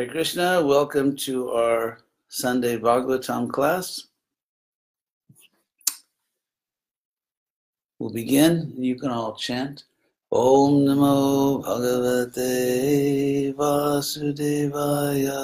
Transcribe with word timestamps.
Hare 0.00 0.08
Krishna, 0.08 0.64
welcome 0.64 1.14
to 1.14 1.50
our 1.50 1.98
Sunday 2.28 2.78
Bhagavatam 2.78 3.50
class. 3.50 4.06
We'll 7.98 8.08
begin. 8.08 8.72
You 8.78 8.98
can 8.98 9.10
all 9.10 9.36
chant. 9.36 9.84
Om 10.32 10.86
Namo 10.86 11.62
Bhagavate 11.62 13.54
Vasudevaya. 13.54 15.42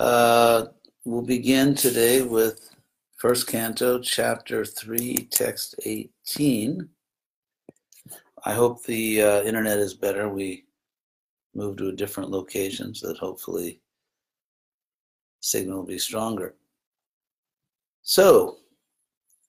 uh, 0.00 0.66
we'll 1.04 1.22
begin 1.22 1.74
today 1.74 2.22
with 2.22 2.70
First 3.18 3.46
Canto, 3.46 3.98
Chapter 4.00 4.64
3, 4.64 5.28
Text 5.30 5.74
18. 5.84 6.88
I 8.44 8.54
hope 8.54 8.84
the 8.84 9.22
uh, 9.22 9.42
internet 9.42 9.78
is 9.78 9.92
better. 9.94 10.28
We 10.28 10.64
moved 11.54 11.78
to 11.78 11.88
a 11.88 11.92
different 11.92 12.30
location 12.30 12.94
so 12.94 13.08
that 13.08 13.18
hopefully 13.18 13.80
signal 15.40 15.80
will 15.80 15.86
be 15.86 15.98
stronger. 15.98 16.54
So, 18.02 18.58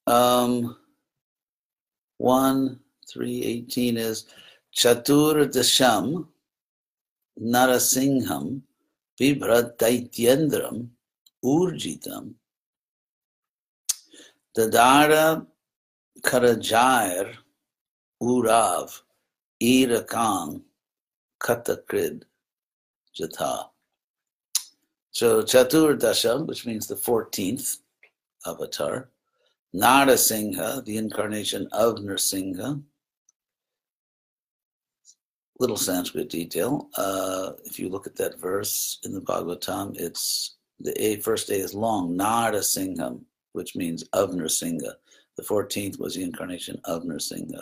um, 0.07 0.75
1 2.19 2.77
318 3.11 3.97
is 3.97 4.25
Chatur 4.75 5.45
Dasham 5.47 6.27
Narasingham 7.41 8.61
Vibhrataityendram 9.19 10.89
Urjitam 11.43 12.33
Dadara 14.55 15.47
Karajair 16.21 17.35
Urav 18.21 19.01
Irakang 19.63 20.61
Katakrid 21.41 22.23
Jatha. 23.17 23.69
So 25.11 25.41
Chatur 25.41 25.97
Dasham, 25.97 26.47
which 26.47 26.65
means 26.65 26.85
the 26.85 26.95
14th 26.95 27.77
avatar, 28.45 29.09
Narasingha, 29.75 30.83
the 30.85 30.97
incarnation 30.97 31.67
of 31.71 31.95
Narsingha. 31.95 32.81
Little 35.59 35.77
Sanskrit 35.77 36.29
detail. 36.29 36.89
Uh, 36.95 37.51
if 37.65 37.77
you 37.77 37.89
look 37.89 38.07
at 38.07 38.15
that 38.15 38.39
verse 38.39 38.99
in 39.03 39.13
the 39.13 39.21
Bhagavatam, 39.21 39.99
it's 39.99 40.55
the 40.79 40.99
a, 41.03 41.17
first 41.17 41.47
day 41.47 41.59
is 41.59 41.73
long, 41.73 42.17
Narasingham, 42.17 43.21
which 43.51 43.75
means 43.75 44.03
of 44.13 44.31
Narsingha. 44.31 44.93
The 45.37 45.43
14th 45.43 45.99
was 45.99 46.15
the 46.15 46.23
incarnation 46.23 46.79
of 46.85 47.03
Narsingha. 47.03 47.61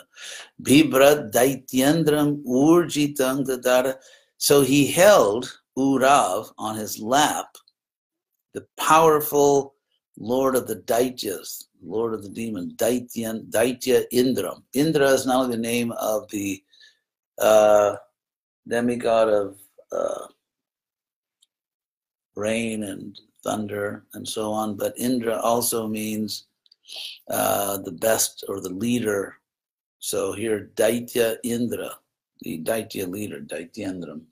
Bibra 0.62 1.30
Daityendram 1.30 2.42
Urjitang 2.44 3.46
Dadara. 3.46 3.96
So 4.38 4.62
he 4.62 4.86
held 4.86 5.58
Urav 5.76 6.52
on 6.56 6.76
his 6.76 7.00
lap, 7.00 7.56
the 8.54 8.66
powerful 8.78 9.74
Lord 10.18 10.56
of 10.56 10.66
the 10.66 10.76
Daityas, 10.76 11.67
Lord 11.82 12.14
of 12.14 12.22
the 12.22 12.28
demons, 12.28 12.74
Daityan, 12.74 13.50
Daitya 13.50 14.04
Indra. 14.10 14.54
Indra 14.72 15.08
is 15.08 15.26
now 15.26 15.46
the 15.46 15.56
name 15.56 15.92
of 15.92 16.28
the 16.30 16.62
uh, 17.38 17.96
demigod 18.66 19.28
of 19.28 19.58
uh, 19.92 20.26
rain 22.34 22.84
and 22.84 23.18
thunder 23.44 24.04
and 24.14 24.26
so 24.26 24.52
on, 24.52 24.76
but 24.76 24.98
Indra 24.98 25.40
also 25.40 25.86
means 25.86 26.46
uh, 27.30 27.78
the 27.78 27.92
best 27.92 28.44
or 28.48 28.60
the 28.60 28.70
leader. 28.70 29.36
So 29.98 30.32
here, 30.32 30.70
Daitya 30.74 31.36
Indra, 31.42 31.90
the 32.42 32.58
Daitya 32.62 33.08
leader, 33.08 33.40
Daityendram. 33.40 34.22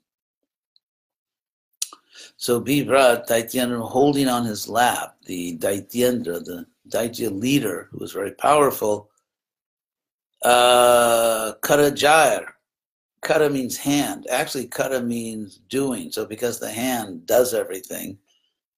So 2.37 2.61
Bibrat, 2.61 3.27
Daityendra 3.27 3.87
holding 3.87 4.27
on 4.27 4.45
his 4.45 4.67
lap, 4.67 5.17
the 5.25 5.57
Daityendra, 5.57 6.43
the 6.43 6.65
Daitya 6.89 7.29
leader 7.29 7.87
who 7.91 7.99
was 7.99 8.11
very 8.11 8.31
powerful. 8.31 9.09
Uh, 10.43 11.53
Karajair. 11.63 12.45
Kara 13.23 13.49
means 13.49 13.75
hand. 13.77 14.27
Actually, 14.29 14.67
Kara 14.67 15.01
means 15.01 15.57
doing. 15.69 16.11
So 16.11 16.25
because 16.25 16.59
the 16.59 16.71
hand 16.71 17.25
does 17.25 17.53
everything, 17.53 18.17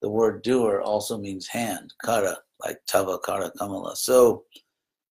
the 0.02 0.10
word 0.10 0.42
doer 0.44 0.82
also 0.82 1.18
means 1.18 1.48
hand. 1.48 1.94
Kara, 2.04 2.38
like 2.64 2.80
Tava 2.88 3.20
Kara 3.20 3.52
Kamala. 3.58 3.96
So, 3.96 4.46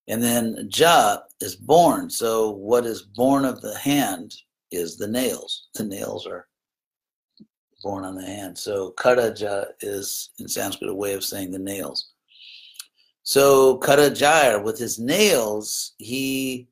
and 0.09 0.23
then 0.23 0.69
Ja 0.73 1.19
is 1.41 1.57
born. 1.57 2.09
So 2.11 2.51
what 2.51 2.87
is 2.87 3.03
born 3.03 3.45
of 3.45 3.61
the 3.61 3.77
hand 3.77 4.35
is 4.73 4.97
the 4.97 5.09
nails. 5.09 5.69
The 5.75 5.85
nails 5.85 6.27
are 6.27 6.49
born 7.83 8.05
on 8.05 8.17
the 8.17 8.27
hand. 8.27 8.57
So 8.57 8.91
Kara 8.93 9.31
Karaja 9.31 9.67
is 9.81 10.31
in 10.39 10.49
Sanskrit 10.49 10.91
a 10.91 10.95
way 10.95 11.13
of 11.13 11.23
saying 11.23 11.51
the 11.51 11.59
nails. 11.59 12.13
So 13.29 13.77
Karajair, 13.81 14.65
with 14.65 14.79
his 14.79 14.99
nails, 14.99 15.93
he 15.99 16.67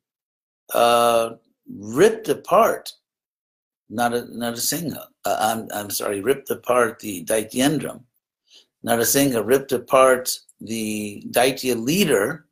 uh, 0.72 1.32
ripped 1.68 2.30
apart, 2.30 2.94
not 3.90 4.14
a, 4.14 4.20
uh, 4.22 5.36
I'm, 5.38 5.68
I'm 5.74 5.90
sorry, 5.90 6.22
ripped 6.22 6.48
apart 6.48 6.98
the 7.00 7.26
Daityendram. 7.26 8.04
Narasimha 8.86 9.46
ripped 9.46 9.72
apart 9.72 10.34
the 10.58 11.22
Daitya 11.30 11.74
leader 11.78 12.46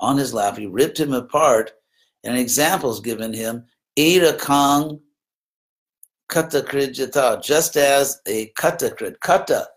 on 0.00 0.16
his 0.16 0.34
lap. 0.34 0.58
He 0.58 0.66
ripped 0.66 0.98
him 0.98 1.12
apart, 1.12 1.70
and 2.24 2.36
examples 2.36 2.98
given 2.98 3.32
him. 3.32 3.64
Ada 3.96 4.36
Kang 4.38 4.98
Katakrijata, 6.28 7.40
just 7.40 7.76
as 7.76 8.20
a 8.26 8.50
katakrit. 8.58 9.20
Kata 9.20 9.68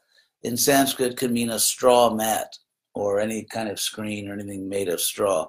in 0.41 0.57
Sanskrit 0.57 1.17
can 1.17 1.33
mean 1.33 1.51
a 1.51 1.59
straw 1.59 2.11
mat 2.11 2.57
or 2.97 3.19
any 3.19 3.43
kind 3.43 3.69
of 3.69 3.79
screen 3.79 4.27
or 4.27 4.33
anything 4.33 4.67
made 4.67 4.89
of 4.89 4.99
straw. 4.99 5.47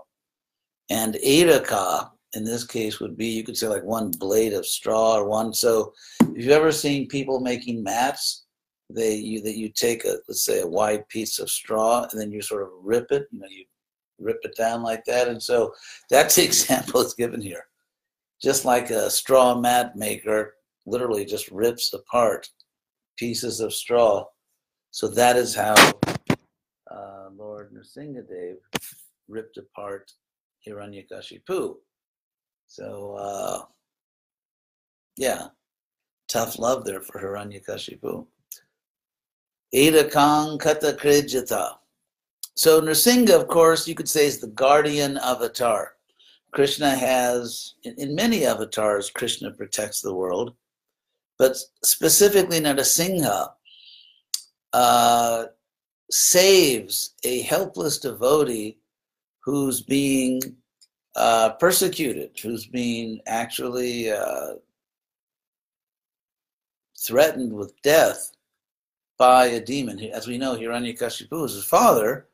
And 0.91 1.15
Edaka, 1.15 2.11
in 2.35 2.45
this 2.45 2.65
case, 2.67 3.01
would 3.01 3.17
be 3.17 3.29
you 3.29 3.45
could 3.45 3.57
say 3.57 3.69
like 3.69 3.85
one 3.85 4.11
blade 4.11 4.53
of 4.53 4.67
straw 4.67 5.17
or 5.17 5.29
one. 5.29 5.55
So 5.55 5.93
if 6.21 6.37
you've 6.37 6.49
ever 6.51 6.73
seen 6.73 7.09
people 7.09 7.41
making 7.41 7.83
mats, 7.83 8.45
they 8.91 9.15
you 9.15 9.43
that 9.43 9.57
you 9.57 9.69
take 9.71 10.05
a 10.05 10.17
let's 10.29 10.45
say 10.45 10.61
a 10.61 10.67
wide 10.67 11.07
piece 11.09 11.39
of 11.39 11.51
straw 11.51 12.07
and 12.11 12.21
then 12.21 12.33
you 12.33 12.41
sort 12.41 12.63
of 12.63 12.69
rip 12.83 13.11
it, 13.11 13.27
you 13.33 13.41
know, 13.41 13.47
you 13.49 13.65
rip 14.19 14.39
it 14.43 14.57
down 14.57 14.83
like 14.83 15.05
that. 15.05 15.29
And 15.29 15.43
so 15.43 15.75
that's 16.11 16.37
the 16.37 16.45
example 16.51 17.01
it's 17.01 17.15
given 17.15 17.41
here. 17.41 17.65
Just 18.43 18.65
like 18.65 18.91
a 18.91 19.11
straw 19.11 19.59
mat 19.59 19.97
maker 19.97 20.55
literally 20.87 21.25
just 21.25 21.51
rips 21.51 21.93
apart 21.93 22.49
pieces 23.19 23.61
of 23.61 23.75
straw. 23.75 24.25
So 24.91 25.09
that 25.09 25.37
is 25.37 25.55
how 25.55 25.75
uh, 26.91 27.29
Lord 27.37 27.73
Nrsingadev 27.73 28.57
ripped 29.29 29.57
apart 29.57 30.11
Hiranyakashipu. 30.67 31.77
So, 32.67 33.17
uh, 33.19 33.63
yeah, 35.17 35.49
tough 36.29 36.59
love 36.59 36.85
there 36.85 37.01
for 37.01 37.21
Hiranyakashipu. 37.21 38.27
Kata 39.73 40.97
Krijata. 40.99 41.75
So 42.57 42.81
Nrsinga, 42.81 43.31
of 43.31 43.49
course, 43.49 43.87
you 43.87 43.95
could 43.95 44.09
say 44.09 44.27
is 44.27 44.41
the 44.41 44.49
guardian 44.49 45.19
avatar. 45.19 45.93
Krishna 46.53 46.91
has, 46.91 47.75
in, 47.85 47.95
in 47.99 48.15
many 48.15 48.47
avatars, 48.47 49.11
Krishna 49.11 49.53
protects 49.53 50.01
the 50.01 50.15
world. 50.15 50.55
But 51.39 51.57
specifically, 51.85 52.61
Narasimha 52.61 53.51
uh, 54.73 55.45
saves 56.11 57.15
a 57.25 57.43
helpless 57.43 57.99
devotee 57.99 58.79
who's 59.41 59.81
being 59.81 60.41
uh, 61.17 61.51
persecuted, 61.51 62.31
who's 62.41 62.67
being 62.67 63.21
actually 63.27 64.11
uh, 64.11 64.55
threatened 66.99 67.53
with 67.53 67.81
death 67.83 68.33
by 69.19 69.47
a 69.47 69.61
demon. 69.61 69.99
As 70.13 70.27
we 70.27 70.39
know, 70.39 70.55
Hiranyakashipu 70.55 71.45
is 71.45 71.55
his 71.55 71.65
father. 71.65 72.29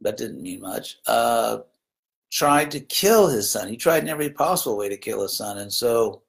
That 0.00 0.16
didn't 0.16 0.42
mean 0.42 0.60
much. 0.60 0.98
Uh, 1.06 1.58
tried 2.30 2.70
to 2.72 2.80
kill 2.80 3.28
his 3.28 3.50
son. 3.50 3.68
He 3.68 3.76
tried 3.76 4.02
in 4.02 4.08
every 4.08 4.30
possible 4.30 4.76
way 4.76 4.88
to 4.88 4.96
kill 4.96 5.22
his 5.22 5.36
son. 5.36 5.58
And 5.58 5.72
so 5.72 6.22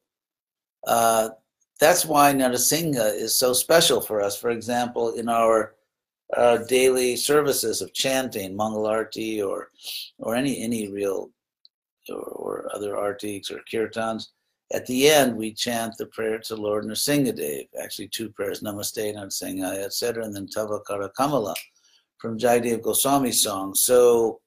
uh, 0.85 1.29
that's 1.79 2.05
why 2.05 2.33
Narasimha 2.33 3.15
is 3.15 3.33
so 3.35 3.53
special 3.53 4.01
for 4.01 4.21
us. 4.21 4.37
For 4.39 4.49
example, 4.49 5.13
in 5.13 5.29
our 5.29 5.75
uh, 6.35 6.57
daily 6.68 7.15
services 7.15 7.81
of 7.81 7.94
chanting, 7.94 8.57
Mangalarti, 8.57 9.45
or 9.45 9.69
or 10.19 10.35
any 10.35 10.62
any 10.62 10.91
real 10.91 11.31
or, 12.09 12.19
or 12.19 12.69
other 12.74 12.97
artiks 12.97 13.50
or 13.50 13.62
kirtans, 13.71 14.27
at 14.74 14.85
the 14.85 15.09
end 15.09 15.38
we 15.38 15.53
chant 15.53 15.94
the 15.97 16.07
prayer 16.07 16.39
to 16.39 16.56
Lord 16.56 16.85
Nrsingadev. 16.85 17.68
Actually, 17.81 18.09
two 18.09 18.29
prayers: 18.29 18.62
Namaste, 18.62 19.15
Narsingha, 19.15 19.83
etc., 19.85 20.25
and 20.25 20.35
then 20.35 20.47
Tavakara 20.47 21.09
Kamala 21.15 21.56
from 22.18 22.38
Jayadev 22.38 22.81
Goswami's 22.81 23.41
song. 23.44 23.73
So 23.73 24.41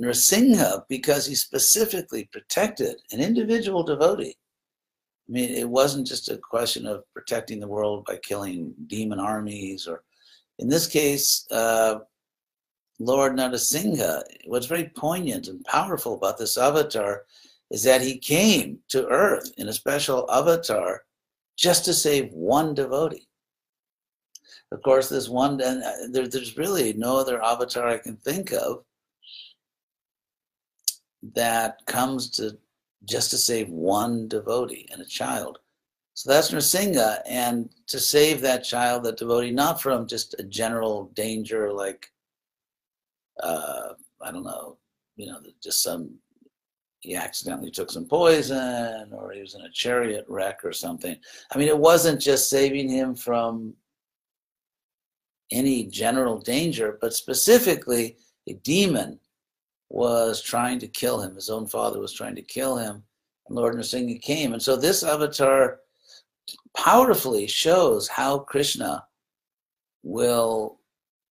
Nrsimha, 0.00 0.84
because 0.88 1.26
he 1.26 1.34
specifically 1.34 2.28
protected 2.32 2.96
an 3.12 3.20
individual 3.20 3.84
devotee. 3.84 4.36
I 5.28 5.32
mean, 5.32 5.50
it 5.50 5.68
wasn't 5.68 6.06
just 6.06 6.30
a 6.30 6.36
question 6.36 6.86
of 6.86 7.04
protecting 7.14 7.60
the 7.60 7.68
world 7.68 8.04
by 8.04 8.18
killing 8.22 8.74
demon 8.88 9.20
armies, 9.20 9.86
or 9.86 10.02
in 10.58 10.68
this 10.68 10.86
case, 10.86 11.46
uh, 11.50 12.00
Lord 12.98 13.36
Narasimha. 13.36 14.22
What's 14.46 14.66
very 14.66 14.90
poignant 14.96 15.48
and 15.48 15.64
powerful 15.64 16.14
about 16.14 16.38
this 16.38 16.56
avatar 16.56 17.24
is 17.70 17.82
that 17.82 18.00
he 18.00 18.18
came 18.18 18.78
to 18.88 19.08
earth 19.08 19.50
in 19.56 19.68
a 19.68 19.72
special 19.72 20.30
avatar 20.30 21.02
just 21.56 21.84
to 21.86 21.94
save 21.94 22.32
one 22.32 22.74
devotee. 22.74 23.26
Of 24.70 24.82
course, 24.82 25.08
this 25.08 25.28
one, 25.28 25.60
and 25.60 25.82
uh, 25.82 25.92
there, 26.10 26.28
there's 26.28 26.56
really 26.56 26.92
no 26.94 27.16
other 27.16 27.42
avatar 27.42 27.88
I 27.88 27.98
can 27.98 28.16
think 28.16 28.52
of 28.52 28.84
that 31.34 31.78
comes 31.86 32.30
to 32.30 32.56
just 33.04 33.30
to 33.30 33.38
save 33.38 33.68
one 33.68 34.28
devotee 34.28 34.88
and 34.92 35.00
a 35.02 35.06
child. 35.06 35.58
So 36.16 36.30
that's 36.30 36.52
Nrsimha, 36.52 37.22
and 37.26 37.68
to 37.88 37.98
save 37.98 38.40
that 38.40 38.62
child, 38.62 39.02
that 39.02 39.16
devotee, 39.16 39.50
not 39.50 39.82
from 39.82 40.06
just 40.06 40.36
a 40.38 40.44
general 40.44 41.10
danger 41.14 41.72
like, 41.72 42.06
uh, 43.42 43.94
I 44.22 44.30
don't 44.30 44.44
know, 44.44 44.78
you 45.16 45.26
know, 45.26 45.40
just 45.60 45.82
some, 45.82 46.14
he 47.00 47.16
accidentally 47.16 47.72
took 47.72 47.90
some 47.90 48.06
poison 48.06 49.12
or 49.12 49.32
he 49.32 49.40
was 49.40 49.56
in 49.56 49.62
a 49.62 49.70
chariot 49.70 50.24
wreck 50.28 50.64
or 50.64 50.72
something. 50.72 51.16
I 51.52 51.58
mean, 51.58 51.66
it 51.66 51.76
wasn't 51.76 52.20
just 52.20 52.48
saving 52.48 52.88
him 52.88 53.16
from 53.16 53.74
any 55.50 55.84
general 55.84 56.38
danger, 56.38 56.96
but 57.00 57.12
specifically 57.12 58.16
a 58.48 58.54
demon 58.54 59.18
was 59.90 60.40
trying 60.40 60.78
to 60.78 60.86
kill 60.86 61.20
him. 61.20 61.34
His 61.34 61.50
own 61.50 61.66
father 61.66 61.98
was 61.98 62.12
trying 62.12 62.36
to 62.36 62.42
kill 62.42 62.76
him. 62.76 63.02
And 63.48 63.56
Lord 63.56 63.74
Nrsimha 63.74 64.22
came. 64.22 64.52
And 64.52 64.62
so 64.62 64.76
this 64.76 65.02
avatar 65.02 65.80
powerfully 66.76 67.46
shows 67.46 68.08
how 68.08 68.38
Krishna 68.38 69.04
will 70.02 70.78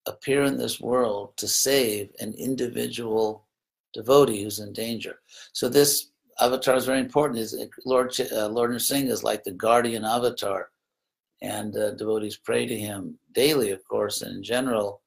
appear 0.06 0.44
in 0.44 0.58
this 0.58 0.82
world 0.82 1.36
to 1.38 1.48
save 1.48 2.10
an 2.20 2.34
individual 2.34 3.46
devotee 3.94 4.44
who's 4.44 4.60
in 4.60 4.74
danger. 4.74 5.20
So 5.54 5.70
this 5.70 6.10
avatar 6.40 6.76
is 6.76 6.86
very 6.86 7.00
important. 7.00 7.40
Is 7.40 7.56
Lord 7.86 8.14
uh, 8.20 8.48
Lord 8.48 8.72
Nrsimha 8.72 9.10
is 9.10 9.24
like 9.24 9.44
the 9.44 9.52
guardian 9.52 10.04
avatar, 10.04 10.70
and 11.42 11.76
uh, 11.78 11.92
devotees 11.92 12.38
pray 12.38 12.66
to 12.66 12.76
him 12.76 13.18
daily, 13.34 13.72
of 13.72 13.84
course, 13.88 14.22
and 14.22 14.38
in 14.38 14.44
general 14.44 15.02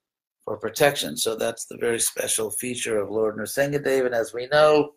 for 0.45 0.57
protection. 0.57 1.17
So 1.17 1.35
that's 1.35 1.67
the 1.67 1.77
very 1.79 1.99
special 1.99 2.51
feature 2.51 2.99
of 2.99 3.11
Lord 3.11 3.37
Nrsingadev. 3.37 4.07
And 4.07 4.15
as 4.15 4.33
we 4.33 4.47
know, 4.47 4.93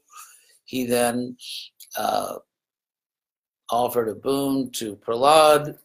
he 0.66 0.86
then 0.86 1.36
uh, 1.98 2.36
offered 3.72 4.10
a 4.10 4.16
boon 4.16 4.72
to 4.72 4.96
Prahlad, 4.96 5.78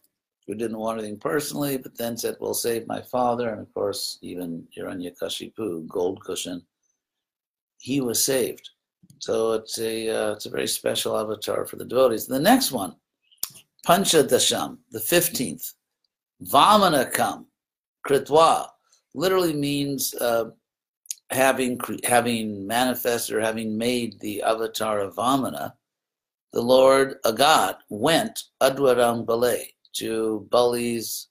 who 0.47 0.55
didn't 0.55 0.77
want 0.77 0.99
anything 0.99 1.17
personally, 1.17 1.77
but 1.77 1.97
then 1.97 2.17
said, 2.17 2.35
Well, 2.39 2.53
save 2.53 2.87
my 2.87 3.01
father. 3.01 3.49
And 3.49 3.61
of 3.61 3.73
course, 3.73 4.19
even 4.21 4.67
Hiranyakashipu, 4.77 5.87
gold 5.87 6.23
cushion, 6.23 6.63
he 7.77 8.01
was 8.01 8.23
saved. 8.23 8.69
So 9.19 9.53
it's 9.53 9.79
a, 9.79 10.09
uh, 10.09 10.31
it's 10.33 10.45
a 10.45 10.51
very 10.51 10.67
special 10.67 11.17
avatar 11.17 11.65
for 11.65 11.77
the 11.77 11.85
devotees. 11.85 12.27
The 12.27 12.39
next 12.39 12.71
one, 12.71 12.95
Pancha 13.85 14.23
Panchadasham, 14.23 14.77
the 14.91 14.99
15th, 14.99 15.73
Vamanakam, 16.43 17.45
Kritwa, 18.05 18.67
literally 19.13 19.53
means 19.53 20.13
uh, 20.15 20.45
having 21.31 21.79
having 22.03 22.67
manifested 22.67 23.35
or 23.35 23.41
having 23.41 23.77
made 23.77 24.19
the 24.19 24.43
avatar 24.43 24.99
of 24.99 25.15
Vamana, 25.15 25.73
the 26.55 26.61
Lord 26.61 27.21
Agat 27.25 27.79
went 27.89 28.43
Adwaram 28.61 29.25
Bale 29.25 29.65
to 29.95 30.47
Bali's 30.49 31.27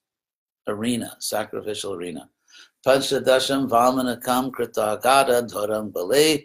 arena, 0.69 1.17
sacrificial 1.19 1.95
arena. 1.95 2.29
Panchadasham 2.87 3.71
Vamanakam 3.71 4.51
Kritagada 4.51 5.51
Dharam 5.51 5.91
Bale. 5.95 6.41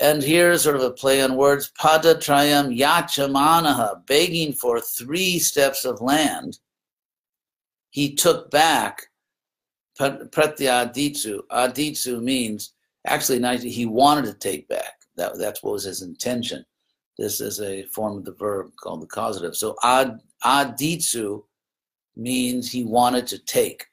And 0.00 0.22
here's 0.22 0.62
sort 0.62 0.76
of 0.76 0.82
a 0.82 0.92
play 0.92 1.20
on 1.20 1.36
words, 1.36 1.70
Pada 1.78 2.14
Trayam 2.14 2.74
Yachamanaha, 2.74 4.06
begging 4.06 4.54
for 4.54 4.80
three 4.80 5.38
steps 5.38 5.84
of 5.84 6.00
land. 6.00 6.58
He 7.90 8.14
took 8.14 8.50
back 8.50 9.08
pratyaditsu. 10.00 11.40
Aditsu 11.52 12.22
means 12.22 12.72
actually 13.06 13.68
he 13.68 13.84
wanted 13.84 14.24
to 14.24 14.34
take 14.34 14.66
back. 14.68 14.94
That 15.16 15.36
that's 15.36 15.62
what 15.62 15.74
was 15.74 15.84
his 15.84 16.00
intention. 16.00 16.64
This 17.20 17.42
is 17.42 17.60
a 17.60 17.82
form 17.82 18.16
of 18.16 18.24
the 18.24 18.32
verb 18.32 18.72
called 18.82 19.02
the 19.02 19.06
causative. 19.06 19.54
So 19.54 19.76
ad, 19.84 20.20
aditsu 20.42 21.44
means 22.16 22.72
he 22.72 22.82
wanted 22.82 23.26
to 23.26 23.38
take, 23.38 23.84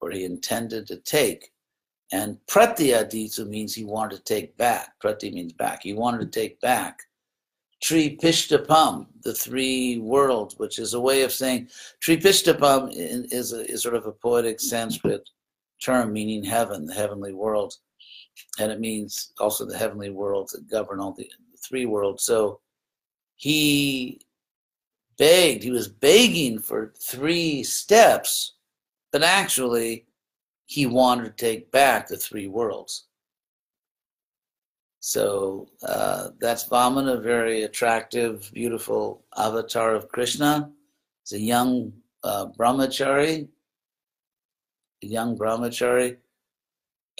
or 0.00 0.10
he 0.10 0.24
intended 0.24 0.86
to 0.86 0.96
take. 0.96 1.52
And 2.10 2.38
pratyaditsu 2.50 3.46
means 3.46 3.74
he 3.74 3.84
wanted 3.84 4.16
to 4.16 4.22
take 4.22 4.56
back. 4.56 4.98
Prati 4.98 5.30
means 5.30 5.52
back. 5.52 5.82
He 5.82 5.92
wanted 5.92 6.20
to 6.20 6.40
take 6.40 6.58
back 6.62 7.02
Tripishtapam, 7.84 9.06
the 9.24 9.34
three 9.34 9.98
worlds, 9.98 10.58
which 10.58 10.78
is 10.78 10.94
a 10.94 11.00
way 11.00 11.24
of 11.24 11.32
saying 11.32 11.68
Tripishtapam 12.02 12.90
is, 12.94 13.52
is 13.52 13.82
sort 13.82 13.94
of 13.94 14.06
a 14.06 14.12
poetic 14.12 14.58
Sanskrit 14.58 15.28
term 15.84 16.14
meaning 16.14 16.42
heaven, 16.42 16.86
the 16.86 16.94
heavenly 16.94 17.34
world. 17.34 17.74
And 18.58 18.72
it 18.72 18.80
means 18.80 19.34
also 19.38 19.66
the 19.66 19.76
heavenly 19.76 20.08
worlds 20.08 20.52
that 20.52 20.70
govern 20.70 20.98
all 20.98 21.12
the 21.12 21.30
three 21.66 21.86
worlds. 21.86 22.24
So 22.24 22.60
he 23.36 24.20
begged, 25.16 25.62
he 25.62 25.70
was 25.70 25.88
begging 25.88 26.58
for 26.58 26.92
three 27.00 27.62
steps, 27.62 28.54
but 29.12 29.22
actually 29.22 30.06
he 30.66 30.86
wanted 30.86 31.24
to 31.24 31.44
take 31.44 31.70
back 31.70 32.08
the 32.08 32.16
three 32.16 32.46
worlds. 32.46 33.06
So 35.00 35.68
uh, 35.82 36.30
that's 36.40 36.68
Vamana, 36.68 37.14
a 37.14 37.20
very 37.20 37.62
attractive, 37.62 38.50
beautiful 38.52 39.24
avatar 39.36 39.94
of 39.94 40.08
Krishna. 40.08 40.70
He's 41.24 41.40
a 41.40 41.42
young 41.42 41.92
uh, 42.22 42.46
brahmachari, 42.58 43.48
a 45.02 45.06
young 45.06 45.38
brahmachari. 45.38 46.18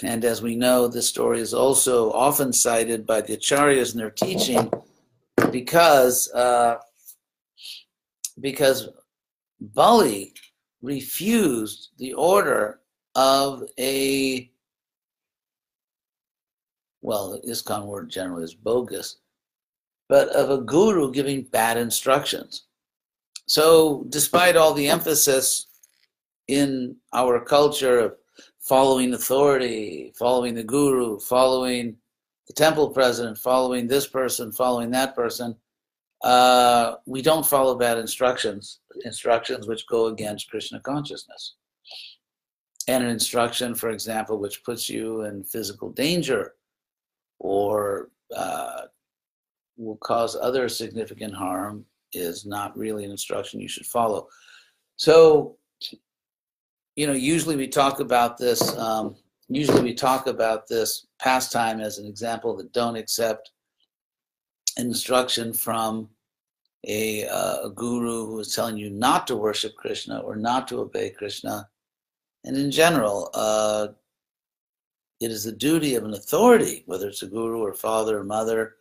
And 0.03 0.25
as 0.25 0.43
we 0.43 0.55
know, 0.55 0.87
this 0.87 1.09
story 1.09 1.41
is 1.41 1.53
also 1.53 2.13
often 2.13 2.53
cited 2.53 3.07
by 3.07 3.21
the 3.21 3.37
acharyas 3.37 3.93
in 3.93 3.99
their 3.99 4.11
teaching 4.11 4.71
because, 5.51 6.31
uh, 6.33 6.77
because 8.41 8.89
Bali 9.61 10.35
refused 10.83 11.91
the 11.99 12.13
order 12.15 12.81
of 13.17 13.65
a 13.79 14.51
well, 17.01 17.31
the 17.31 17.49
ISKCON 17.49 17.87
word 17.87 18.11
generally 18.11 18.45
is 18.45 18.55
bogus, 18.55 19.17
but 20.09 20.29
of 20.29 20.51
a 20.51 20.63
guru 20.63 21.13
giving 21.13 21.43
bad 21.43 21.77
instructions. 21.77 22.65
So, 23.47 24.05
despite 24.09 24.57
all 24.57 24.75
the 24.75 24.89
emphasis 24.89 25.67
in 26.49 26.97
our 27.13 27.41
culture 27.41 27.99
of 28.01 28.15
following 28.69 29.15
authority, 29.15 30.13
following 30.19 30.55
the 30.55 30.63
guru, 30.63 31.19
following 31.19 31.97
the 32.47 32.53
temple 32.53 32.91
president, 32.91 33.39
following 33.39 33.87
this 33.87 34.07
person, 34.07 34.53
following 34.53 34.91
that 34.91 35.15
person, 35.15 35.57
uh, 36.23 36.95
we 37.07 37.23
don't 37.23 37.47
follow 37.47 37.77
bad 37.77 37.99
instructions, 37.99 38.81
instructions 39.05 39.67
which 39.67 39.87
go 39.87 40.07
against 40.07 40.51
Krishna 40.51 40.81
consciousness. 40.81 41.55
And 42.89 43.05
an 43.05 43.11
instruction, 43.11 43.75
for 43.75 43.91
example, 43.91 44.39
which 44.39 44.65
puts 44.65 44.89
you 44.89 45.23
in 45.23 45.45
physical 45.45 45.91
danger 45.91 46.55
or 47.39 48.11
uh, 48.35 48.83
will 49.77 49.99
cause 49.99 50.37
other 50.37 50.69
significant 50.69 51.35
harm 51.35 51.85
is 52.13 52.45
not 52.45 52.77
really 52.77 53.05
an 53.05 53.11
instruction 53.11 53.61
you 53.61 53.69
should 53.69 53.87
follow. 53.87 54.29
So, 54.97 55.58
you 56.99 57.07
know, 57.07 57.13
usually 57.13 57.55
we 57.55 57.69
talk 57.69 58.01
about 58.01 58.39
this. 58.39 58.77
Um, 58.77 59.15
usually 59.49 59.83
we 59.83 59.95
talk 59.95 60.27
about 60.27 60.67
this 60.67 61.07
pastime 61.21 61.79
as 61.79 61.99
an 61.99 62.07
example 62.07 62.57
that 62.57 62.73
don't 62.73 62.97
accept 62.97 63.53
instruction 64.77 65.53
from 65.53 66.09
a, 66.89 67.25
uh, 67.29 67.67
a 67.67 67.71
guru 67.71 68.27
who 68.27 68.41
is 68.41 68.53
telling 68.53 68.77
you 68.77 68.91
not 68.91 69.29
to 69.29 69.37
worship 69.37 69.77
Krishna 69.77 70.19
or 70.19 70.35
not 70.35 70.67
to 70.69 70.81
obey 70.81 71.11
Krishna. 71.11 71.69
And 72.45 72.57
in 72.57 72.73
general, 72.73 73.31
uh, 73.33 73.89
it 75.21 75.31
is 75.31 75.45
the 75.45 75.53
duty 75.53 75.95
of 75.95 76.03
an 76.03 76.15
authority, 76.15 76.83
whether 76.87 77.07
it's 77.07 77.23
a 77.23 77.29
guru 77.29 77.63
or 77.63 77.75
father 77.75 78.19
or 78.19 78.25
mother, 78.25 78.75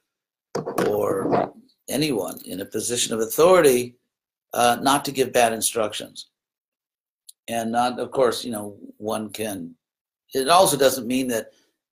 or 0.88 1.54
anyone 1.88 2.40
in 2.46 2.62
a 2.62 2.66
position 2.66 3.14
of 3.14 3.20
authority 3.20 3.96
uh, 4.56 4.80
not 4.82 5.06
to 5.06 5.12
give 5.12 5.32
bad 5.32 5.54
instructions. 5.54 6.30
And 7.48 7.72
not, 7.72 8.00
of 8.00 8.12
course, 8.12 8.44
you 8.44 8.52
know, 8.52 8.78
one 8.98 9.30
can. 9.30 9.76
It 10.34 10.50
also 10.50 10.78
doesn't 10.78 11.08
mean 11.08 11.28
that 11.30 11.52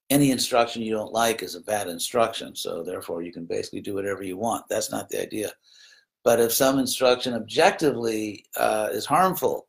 any 0.09 0.31
instruction 0.31 0.81
you 0.81 0.93
don't 0.93 1.13
like 1.13 1.41
is 1.41 1.55
a 1.55 1.61
bad 1.61 1.87
instruction. 1.87 2.55
So 2.55 2.83
therefore, 2.83 3.21
you 3.21 3.31
can 3.31 3.45
basically 3.45 3.81
do 3.81 3.95
whatever 3.95 4.23
you 4.23 4.37
want. 4.37 4.65
That's 4.69 4.91
not 4.91 5.09
the 5.09 5.21
idea. 5.21 5.51
But 6.23 6.39
if 6.39 6.51
some 6.51 6.79
instruction 6.79 7.33
objectively 7.33 8.45
uh, 8.57 8.89
is 8.91 9.05
harmful, 9.05 9.67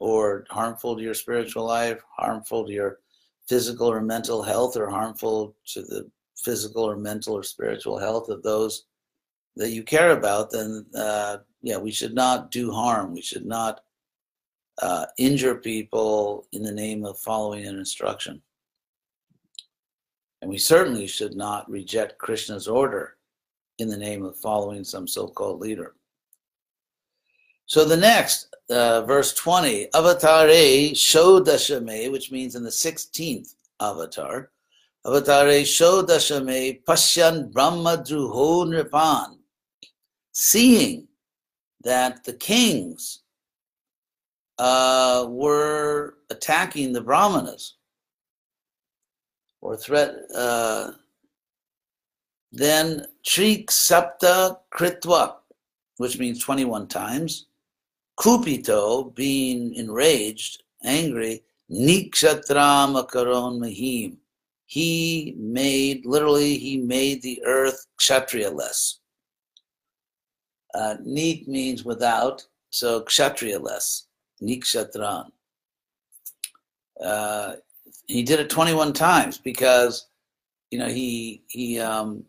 or 0.00 0.44
harmful 0.50 0.96
to 0.96 1.02
your 1.02 1.14
spiritual 1.14 1.64
life, 1.64 2.02
harmful 2.16 2.66
to 2.66 2.72
your 2.72 2.98
physical 3.48 3.90
or 3.90 4.02
mental 4.02 4.42
health, 4.42 4.76
or 4.76 4.90
harmful 4.90 5.56
to 5.66 5.82
the 5.82 6.10
physical 6.36 6.82
or 6.84 6.96
mental 6.96 7.34
or 7.34 7.42
spiritual 7.42 7.98
health 7.98 8.28
of 8.28 8.42
those 8.42 8.84
that 9.56 9.70
you 9.70 9.82
care 9.82 10.10
about, 10.10 10.50
then 10.50 10.84
uh, 10.96 11.38
yeah, 11.62 11.78
we 11.78 11.90
should 11.90 12.14
not 12.14 12.50
do 12.50 12.70
harm. 12.70 13.12
We 13.14 13.22
should 13.22 13.46
not 13.46 13.80
uh, 14.82 15.06
injure 15.18 15.54
people 15.54 16.46
in 16.52 16.62
the 16.62 16.72
name 16.72 17.04
of 17.04 17.18
following 17.18 17.66
an 17.66 17.78
instruction. 17.78 18.42
And 20.42 20.50
we 20.50 20.58
certainly 20.58 21.06
should 21.06 21.36
not 21.36 21.70
reject 21.70 22.18
Krishna's 22.18 22.68
order 22.68 23.16
in 23.78 23.88
the 23.88 23.96
name 23.96 24.24
of 24.24 24.36
following 24.36 24.84
some 24.84 25.06
so 25.06 25.26
called 25.26 25.60
leader. 25.60 25.94
So 27.66 27.84
the 27.84 27.96
next, 27.96 28.54
uh, 28.68 29.02
verse 29.02 29.32
20, 29.32 29.88
Avatare 29.94 30.90
Shodashame, 30.92 32.12
which 32.12 32.30
means 32.30 32.56
in 32.56 32.62
the 32.62 32.70
16th 32.70 33.54
avatar, 33.80 34.50
Avatare 35.06 35.62
Shodashame 35.62 36.84
Pashyan 36.84 37.50
Brahmadruho 37.50 38.66
Nripan, 38.66 39.38
seeing 40.32 41.08
that 41.82 42.24
the 42.24 42.34
kings 42.34 43.23
uh, 44.58 45.26
were 45.28 46.14
attacking 46.30 46.92
the 46.92 47.00
Brahmanas 47.00 47.74
or 49.60 49.76
threat. 49.76 50.14
Uh, 50.34 50.92
then 52.52 53.06
Trik 53.26 53.66
Sapta 53.66 54.58
Kritva, 54.72 55.36
which 55.96 56.18
means 56.18 56.42
21 56.42 56.86
times. 56.86 57.46
Kupito, 58.18 59.12
being 59.14 59.74
enraged, 59.74 60.62
angry, 60.84 61.42
Nikshatram 61.70 63.02
Akaron 63.02 63.58
Mahim. 63.58 64.18
He 64.66 65.34
made, 65.36 66.06
literally, 66.06 66.56
he 66.58 66.76
made 66.76 67.22
the 67.22 67.42
earth 67.44 67.86
kshatriya 67.98 68.50
less. 68.50 69.00
Uh, 70.74 70.96
means 71.04 71.84
without, 71.84 72.46
so 72.70 73.00
kshatriya 73.02 73.58
less. 73.58 74.06
Nikshatran. 74.42 75.30
Uh, 77.02 77.54
he 78.06 78.22
did 78.22 78.40
it 78.40 78.50
21 78.50 78.92
times 78.92 79.38
because, 79.38 80.08
you 80.70 80.78
know, 80.78 80.88
he, 80.88 81.42
he, 81.48 81.80
um, 81.80 82.24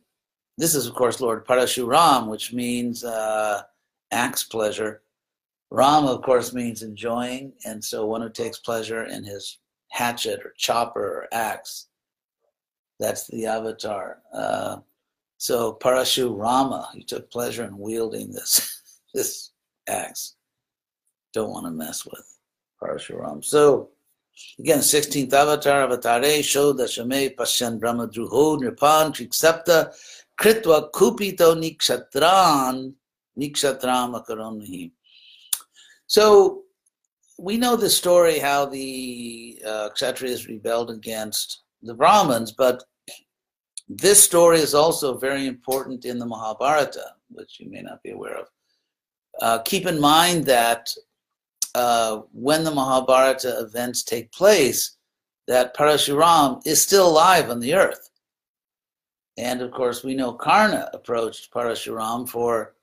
this 0.58 0.76
is, 0.76 0.88
of 0.88 0.96
course, 0.96 1.20
Lord 1.20 1.46
Parashuram, 1.46 2.28
which 2.28 2.54
means 2.54 3.04
uh, 3.04 3.64
axe 4.12 4.44
pleasure. 4.44 5.02
Ram, 5.72 6.06
of 6.06 6.22
course, 6.22 6.54
means 6.54 6.84
enjoying, 6.84 7.52
and 7.66 7.84
so 7.84 8.06
one 8.06 8.22
who 8.22 8.30
takes 8.30 8.60
pleasure 8.60 9.06
in 9.06 9.24
his 9.24 9.58
hatchet 9.90 10.40
or 10.46 10.54
chopper 10.58 11.04
or 11.04 11.28
axe. 11.34 11.88
That's 13.00 13.28
the 13.28 13.46
avatar. 13.46 14.20
Uh, 14.34 14.78
so 15.38 15.78
Parashu 15.82 16.38
Rama, 16.38 16.90
he 16.94 17.04
took 17.04 17.30
pleasure 17.30 17.66
in 17.66 17.78
wielding 17.78 18.32
this 18.32 18.82
this 19.14 19.52
axe. 19.88 20.36
Don't 21.36 21.52
want 21.52 21.66
to 21.66 21.72
mess 21.72 22.06
with 22.06 22.26
Parashuram. 22.82 23.44
So 23.44 23.90
again, 24.58 24.80
16th 24.80 25.34
avatar, 25.34 25.86
avatare, 25.86 26.40
Shoda 26.40 26.88
Shame, 26.90 27.36
Pashan 27.36 27.78
Brahma 27.78 28.08
Druho, 28.08 28.58
Nripan, 28.58 29.12
Triksepta, 29.12 29.94
Kritva 30.40 30.90
Kupito 30.92 31.54
Nikshatran, 31.54 32.94
Nikshatram 33.38 34.24
Akaronahi. 34.24 34.92
So 36.08 36.62
we 37.38 37.58
know 37.58 37.76
the 37.76 37.90
story 37.90 38.40
how 38.40 38.66
the 38.66 39.62
uh, 39.68 39.90
Kshatriyas 39.90 40.48
rebelled 40.48 40.90
against 40.90 41.64
the 41.82 41.94
Brahmins, 41.94 42.54
but 42.54 42.82
this 43.90 44.24
story 44.24 44.60
is 44.60 44.74
also 44.74 45.18
very 45.18 45.48
important 45.48 46.06
in 46.06 46.18
the 46.18 46.26
Mahabharata, 46.26 47.08
which 47.30 47.60
you 47.60 47.70
may 47.70 47.82
not 47.82 48.02
be 48.04 48.12
aware 48.12 48.38
of. 48.38 48.48
Uh, 49.42 49.60
keep 49.64 49.86
in 49.86 50.00
mind 50.00 50.46
that 50.46 50.90
uh, 51.76 52.22
when 52.32 52.64
the 52.64 52.72
Mahabharata 52.72 53.60
events 53.60 54.02
take 54.02 54.32
place, 54.32 54.98
that 55.46 55.76
Parashuram 55.76 56.66
is 56.66 56.82
still 56.82 57.08
alive 57.08 57.50
on 57.50 57.60
the 57.60 57.76
earth. 57.76 58.10
And 59.38 59.62
of 59.62 59.72
course, 59.72 60.02
we 60.02 60.16
know 60.16 60.32
Karna 60.32 60.90
approached 60.94 61.54
Parashuram 61.54 62.28
for 62.30 62.76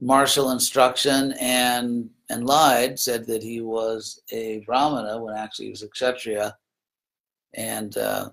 martial 0.00 0.50
instruction 0.50 1.34
and 1.38 2.08
and 2.30 2.46
lied, 2.46 2.98
said 2.98 3.26
that 3.26 3.42
he 3.42 3.60
was 3.60 4.22
a 4.32 4.60
Brahmana 4.60 5.22
when 5.22 5.36
actually 5.36 5.66
he 5.66 5.70
was 5.70 5.82
a 5.82 5.88
Kshatriya. 5.88 6.56
And 7.52 7.94
uh, 7.98 8.30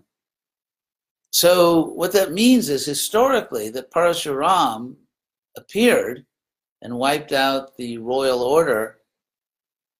so 1.32 1.88
what 1.88 2.14
that 2.14 2.32
means 2.32 2.70
is 2.70 2.86
historically 2.86 3.70
that 3.72 3.92
Parashuram 3.92 4.96
appeared 5.58 6.26
and 6.82 6.98
wiped 6.98 7.34
out 7.34 7.76
the 7.76 7.98
royal 7.98 8.42
order 8.42 9.01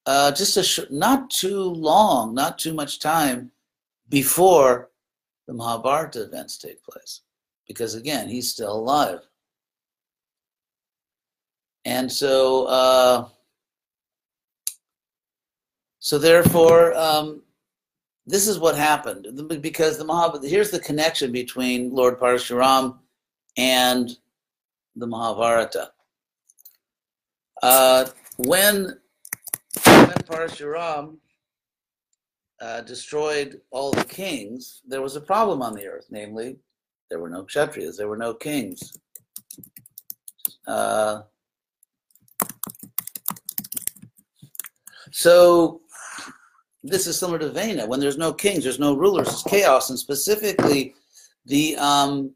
uh, 0.06 0.32
just 0.32 0.58
a 0.58 0.64
sh- 0.64 0.80
not 0.90 1.30
too 1.30 1.62
long, 1.62 2.34
not 2.34 2.58
too 2.58 2.74
much 2.74 3.00
time 3.00 3.52
before 4.10 4.90
the 5.48 5.54
Mahabharata 5.54 6.24
events 6.24 6.58
take 6.58 6.84
place. 6.84 7.22
Because 7.68 7.96
again, 7.96 8.28
he's 8.28 8.50
still 8.50 8.74
alive. 8.74 9.20
And 11.86 12.12
so, 12.12 12.66
uh, 12.66 13.28
so 16.00 16.18
therefore, 16.18 16.96
um, 16.96 17.42
this 18.26 18.48
is 18.48 18.60
what 18.60 18.76
happened 18.76 19.28
because 19.62 19.98
the 19.98 20.06
Mahabharata. 20.06 20.48
Here's 20.48 20.72
the 20.72 20.80
connection 20.80 21.32
between 21.32 21.94
Lord 21.94 22.20
Parashuram 22.20 22.98
and 23.58 24.16
the 24.96 25.08
Mahabharata. 25.08 25.92
Uh, 27.64 28.06
when 28.38 28.98
when 29.00 29.01
Parashuram 30.22 31.18
uh, 32.60 32.82
destroyed 32.82 33.62
all 33.72 33.92
the 33.92 34.06
kings, 34.06 34.82
there 34.88 35.02
was 35.02 35.16
a 35.16 35.22
problem 35.22 35.62
on 35.62 35.74
the 35.74 35.88
earth. 35.88 36.08
Namely, 36.10 36.58
there 37.10 37.20
were 37.20 37.30
no 37.30 37.44
kshatriyas, 37.44 37.98
there 37.98 38.08
were 38.08 38.18
no 38.18 38.34
kings. 38.34 38.94
Uh, 40.68 41.22
So 45.12 45.82
this 46.84 47.06
is 47.06 47.20
similar 47.20 47.38
to 47.40 47.50
Vena. 47.50 47.86
When 47.86 48.00
there's 48.00 48.18
no 48.18 48.34
kings, 48.34 48.64
there's 48.64 48.80
no 48.80 48.96
rulers, 48.96 49.28
it's 49.28 49.44
chaos, 49.44 49.90
and 49.90 50.00
specifically 50.00 50.96
the 51.46 51.76
um, 51.78 52.34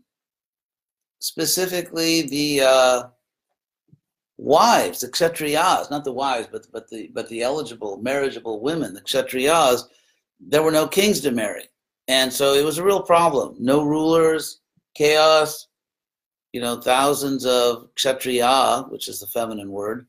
specifically 1.20 2.24
the 2.24 2.62
uh, 2.62 3.04
wives, 4.38 5.02
the 5.02 5.08
kshatriyas, 5.08 5.90
not 5.90 6.04
the 6.04 6.12
wives, 6.12 6.48
but 6.52 6.68
but 6.72 6.90
the 6.90 7.10
but 7.14 7.30
the 7.30 7.42
eligible, 7.42 7.98
marriageable 8.02 8.62
women, 8.62 8.94
the 8.94 9.02
kshatriyas, 9.02 9.84
there 10.40 10.64
were 10.64 10.72
no 10.72 10.88
kings 10.88 11.22
to 11.22 11.32
marry, 11.32 11.66
and 12.08 12.32
so 12.32 12.54
it 12.54 12.66
was 12.66 12.78
a 12.78 12.84
real 12.84 13.02
problem. 13.02 13.56
No 13.60 13.84
rulers, 13.84 14.62
chaos. 14.96 15.68
You 16.54 16.62
know, 16.62 16.80
thousands 16.80 17.46
of 17.46 17.90
kshatriya, 17.96 18.86
which 18.88 19.10
is 19.10 19.20
the 19.20 19.28
feminine 19.28 19.72
word, 19.72 20.08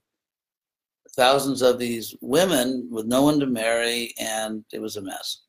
thousands 1.16 1.61
of 1.61 1.80
these 1.80 2.14
women 2.21 2.88
with 2.88 3.06
no 3.06 3.23
one 3.23 3.40
to 3.40 3.47
marry, 3.47 4.14
and 4.21 4.64
it 4.73 4.80
was 4.80 4.97
a 4.97 5.02
mess. 5.02 5.42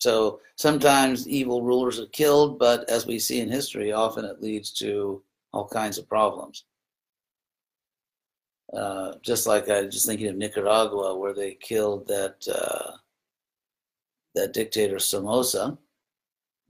So 0.00 0.40
sometimes 0.56 1.26
evil 1.26 1.62
rulers 1.62 1.98
are 1.98 2.06
killed, 2.06 2.58
but 2.58 2.88
as 2.90 3.06
we 3.06 3.18
see 3.18 3.40
in 3.40 3.48
history, 3.48 3.90
often 3.90 4.24
it 4.24 4.42
leads 4.42 4.70
to 4.74 5.22
all 5.52 5.66
kinds 5.66 5.96
of 5.96 6.08
problems. 6.08 6.64
Uh, 8.72 9.14
just 9.22 9.46
like 9.46 9.70
I 9.70 9.84
just 9.84 10.06
thinking 10.06 10.28
of 10.28 10.36
Nicaragua, 10.36 11.16
where 11.16 11.34
they 11.34 11.54
killed 11.54 12.06
that 12.08 12.36
uh, 12.48 12.92
that 14.34 14.52
dictator 14.52 14.98
Somoza, 14.98 15.78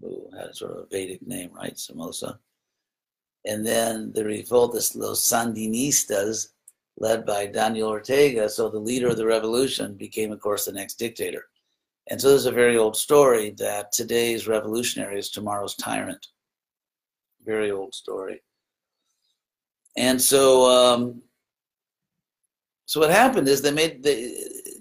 who 0.00 0.30
had 0.38 0.54
sort 0.54 0.72
of 0.72 0.78
a 0.78 0.86
Vedic 0.86 1.26
name, 1.26 1.50
right, 1.52 1.76
Somoza. 1.76 2.38
And 3.44 3.66
then 3.66 4.12
the 4.12 4.24
revolt, 4.24 4.74
los 4.74 5.22
Sandinistas, 5.24 6.48
led 6.98 7.24
by 7.26 7.46
Daniel 7.46 7.88
Ortega. 7.88 8.48
So 8.48 8.68
the 8.68 8.78
leader 8.78 9.08
of 9.08 9.16
the 9.16 9.26
revolution 9.26 9.94
became, 9.94 10.32
of 10.32 10.40
course, 10.40 10.64
the 10.66 10.72
next 10.72 10.94
dictator. 10.98 11.44
And 12.10 12.20
so 12.20 12.28
there's 12.28 12.46
a 12.46 12.52
very 12.52 12.76
old 12.76 12.96
story 12.96 13.50
that 13.58 13.92
today's 13.92 14.48
revolutionary 14.48 15.18
is 15.18 15.30
tomorrow's 15.30 15.76
tyrant. 15.76 16.26
very 17.44 17.70
old 17.70 17.94
story. 17.94 18.42
And 19.96 20.20
so, 20.20 20.64
um, 20.66 21.22
so 22.88 23.00
what 23.00 23.10
happened 23.10 23.48
is 23.48 23.60
they 23.60 23.70
made 23.70 24.02
the, 24.02 24.34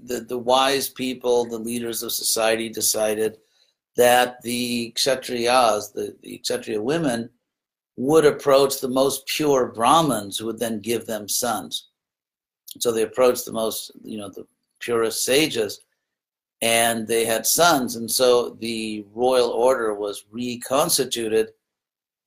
the, 0.05 0.21
the 0.21 0.37
wise 0.37 0.87
people, 0.87 1.43
the 1.43 1.57
leaders 1.57 2.03
of 2.03 2.13
society 2.13 2.69
decided 2.69 3.37
that 3.97 4.41
the 4.43 4.93
kshatriyas, 4.95 5.91
the, 5.91 6.15
the 6.21 6.37
kshatriya 6.37 6.81
women, 6.81 7.29
would 7.97 8.23
approach 8.23 8.79
the 8.79 8.87
most 8.87 9.27
pure 9.27 9.73
Brahmins 9.73 10.37
who 10.37 10.45
would 10.45 10.57
then 10.57 10.79
give 10.79 11.05
them 11.05 11.27
sons. 11.27 11.89
So 12.79 12.93
they 12.93 13.01
approached 13.01 13.43
the 13.43 13.51
most, 13.51 13.91
you 14.01 14.17
know, 14.17 14.29
the 14.29 14.47
purest 14.79 15.25
sages 15.25 15.81
and 16.61 17.05
they 17.05 17.25
had 17.25 17.45
sons. 17.45 17.97
And 17.97 18.09
so 18.09 18.51
the 18.61 19.05
royal 19.13 19.49
order 19.49 19.93
was 19.93 20.23
reconstituted. 20.31 21.49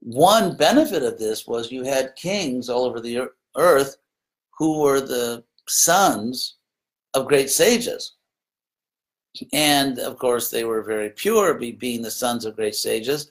One 0.01 0.59
benefit 0.59 1.03
of 1.03 1.19
this 1.19 1.47
was 1.47 1.73
you 1.73 1.85
had 1.85 2.17
kings 2.17 2.69
all 2.69 2.85
over 2.85 3.01
the 3.01 3.31
earth 3.57 3.97
who 4.59 4.81
were 4.81 5.01
the 5.01 5.43
sons 5.71 6.57
of 7.15 7.29
great 7.29 7.51
sages. 7.51 8.17
And 9.53 9.99
of 10.01 10.19
course, 10.19 10.51
they 10.51 10.65
were 10.65 10.83
very 10.83 11.11
pure, 11.11 11.55
being 11.55 12.03
the 12.03 12.11
sons 12.11 12.45
of 12.45 12.57
great 12.57 12.75
sages. 12.75 13.31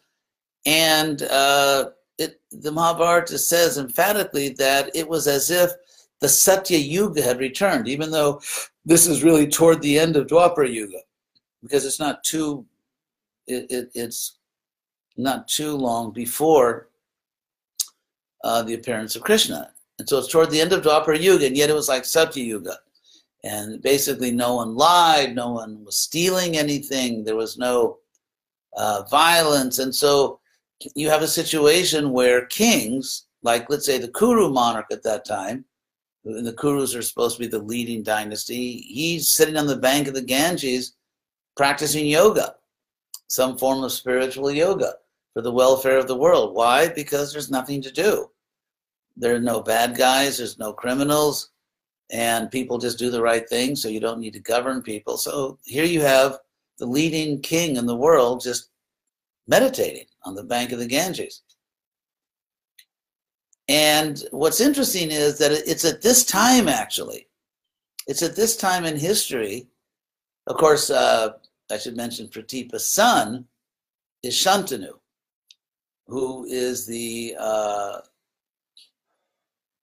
And 0.66 1.24
uh, 1.24 1.90
it, 2.18 2.40
the 2.52 2.72
Mahabharata 2.72 3.38
says 3.38 3.78
emphatically 3.78 4.50
that 4.50 4.96
it 4.96 5.08
was 5.08 5.28
as 5.28 5.52
if 5.52 5.72
the 6.22 6.30
Satya 6.30 6.78
Yuga 6.78 7.22
had 7.22 7.40
returned, 7.40 7.88
even 7.88 8.12
though 8.12 8.42
this 8.86 9.08
is 9.08 9.24
really 9.24 9.48
toward 9.48 9.82
the 9.82 10.00
end 10.00 10.16
of 10.16 10.28
Dwapara 10.28 10.72
Yuga, 10.72 11.00
because 11.62 11.86
it's 11.86 12.00
not 12.00 12.24
too, 12.24 12.66
it, 13.48 13.70
it, 13.70 13.92
it's 13.94 14.38
not 15.18 15.48
too 15.48 15.76
long 15.76 16.12
before 16.12 16.90
uh, 18.44 18.62
the 18.64 18.74
appearance 18.74 19.16
of 19.16 19.22
Krishna. 19.22 19.72
And 20.00 20.08
so 20.08 20.18
it's 20.18 20.30
toward 20.30 20.50
the 20.50 20.62
end 20.62 20.72
of 20.72 20.82
Dwapara 20.82 21.22
Yuga, 21.22 21.46
and 21.46 21.58
yet 21.58 21.70
it 21.70 21.76
was 21.76 21.90
like 21.90 22.06
Satya 22.06 22.44
Yuga. 22.44 22.78
And 23.44 23.82
basically, 23.82 24.32
no 24.32 24.56
one 24.56 24.76
lied, 24.76 25.36
no 25.36 25.52
one 25.52 25.84
was 25.84 26.00
stealing 26.00 26.58
anything, 26.58 27.24
there 27.24 27.36
was 27.36 27.58
no 27.58 27.98
uh, 28.76 29.04
violence. 29.12 29.80
And 29.80 29.94
so 29.94 30.40
you 30.96 31.10
have 31.10 31.22
a 31.22 31.28
situation 31.28 32.12
where 32.12 32.46
kings, 32.46 33.26
like 33.44 33.70
let's 33.70 33.86
say 33.86 33.98
the 33.98 34.12
Kuru 34.12 34.50
monarch 34.50 34.88
at 34.92 35.04
that 35.04 35.26
time, 35.26 35.66
and 36.26 36.46
the 36.46 36.54
Kurus 36.54 36.96
are 36.98 37.02
supposed 37.02 37.38
to 37.38 37.44
be 37.44 37.48
the 37.48 37.60
leading 37.60 38.04
dynasty. 38.04 38.78
He's 38.88 39.32
sitting 39.32 39.58
on 39.58 39.68
the 39.68 39.78
bank 39.78 40.08
of 40.08 40.14
the 40.14 40.22
Ganges 40.22 40.96
practicing 41.56 42.06
yoga, 42.06 42.56
some 43.28 43.58
form 43.58 43.84
of 43.84 43.92
spiritual 43.92 44.52
yoga 44.52 44.94
for 45.34 45.42
the 45.42 45.52
welfare 45.52 45.98
of 45.98 46.08
the 46.08 46.16
world. 46.16 46.56
Why? 46.56 46.88
Because 46.88 47.32
there's 47.32 47.52
nothing 47.52 47.82
to 47.82 47.92
do. 47.92 48.30
There 49.20 49.36
are 49.36 49.40
no 49.40 49.62
bad 49.62 49.98
guys, 49.98 50.38
there's 50.38 50.58
no 50.58 50.72
criminals, 50.72 51.52
and 52.10 52.50
people 52.50 52.78
just 52.78 52.98
do 52.98 53.12
the 53.12 53.22
right 53.22 53.48
thing, 53.48 53.76
so 53.76 53.90
you 53.90 54.00
don't 54.00 54.22
need 54.22 54.34
to 54.34 54.40
govern 54.40 54.82
people. 54.82 55.18
So 55.18 55.60
here 55.66 55.84
you 55.84 56.02
have 56.02 56.38
the 56.80 56.86
leading 56.86 57.42
king 57.42 57.76
in 57.76 57.86
the 57.86 57.96
world 57.96 58.42
just 58.42 58.70
meditating 59.48 60.06
on 60.24 60.36
the 60.36 60.44
bank 60.44 60.72
of 60.72 60.80
the 60.80 60.88
Ganges. 60.88 61.42
And 63.68 64.24
what's 64.32 64.62
interesting 64.62 65.12
is 65.12 65.38
that 65.40 65.52
it's 65.52 65.86
at 65.86 66.02
this 66.02 66.24
time, 66.24 66.70
actually, 66.70 67.28
it's 68.08 68.24
at 68.24 68.38
this 68.38 68.56
time 68.56 68.86
in 68.86 68.98
history. 68.98 69.68
Of 70.48 70.56
course, 70.56 70.90
uh, 70.90 71.34
I 71.70 71.78
should 71.78 71.98
mention 71.98 72.30
Pratipa's 72.30 72.88
son 72.88 73.46
is 74.24 74.34
Shantanu, 74.34 74.94
who 76.08 76.46
is 76.46 76.88
the 76.88 77.36
uh, 77.38 78.00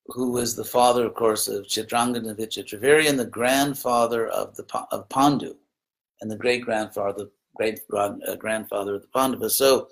who 0.08 0.30
was 0.30 0.54
the 0.54 0.64
father, 0.64 1.04
of 1.04 1.14
course, 1.14 1.48
of 1.48 1.66
Chitrangada 1.66 2.34
Vichitravirya 2.34 3.08
and 3.08 3.18
the 3.18 3.26
grandfather 3.26 4.28
of 4.28 4.54
the 4.56 4.64
of 4.90 5.08
Pandu, 5.08 5.54
and 6.20 6.30
the 6.30 6.36
great 6.36 6.64
grandfather, 6.64 7.26
great 7.56 7.80
uh, 7.92 8.36
grandfather 8.36 8.94
of 8.94 9.02
the 9.02 9.08
Pandavas. 9.08 9.56
So, 9.56 9.88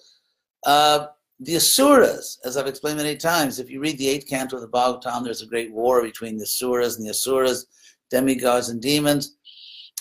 uh, 0.64 1.06
the 1.40 1.56
Asuras, 1.56 2.38
as 2.44 2.56
I've 2.56 2.68
explained 2.68 2.98
many 2.98 3.16
times, 3.16 3.58
if 3.58 3.70
you 3.70 3.80
read 3.80 3.98
the 3.98 4.08
eighth 4.08 4.28
canto 4.28 4.56
of 4.56 4.62
the 4.62 4.68
Bhagavatam, 4.68 5.24
there's 5.24 5.42
a 5.42 5.46
great 5.46 5.72
war 5.72 6.02
between 6.02 6.36
the 6.36 6.44
Asuras 6.44 6.96
and 6.96 7.06
the 7.06 7.10
Asuras, 7.10 7.66
demigods 8.10 8.68
and 8.68 8.80
demons. 8.80 9.36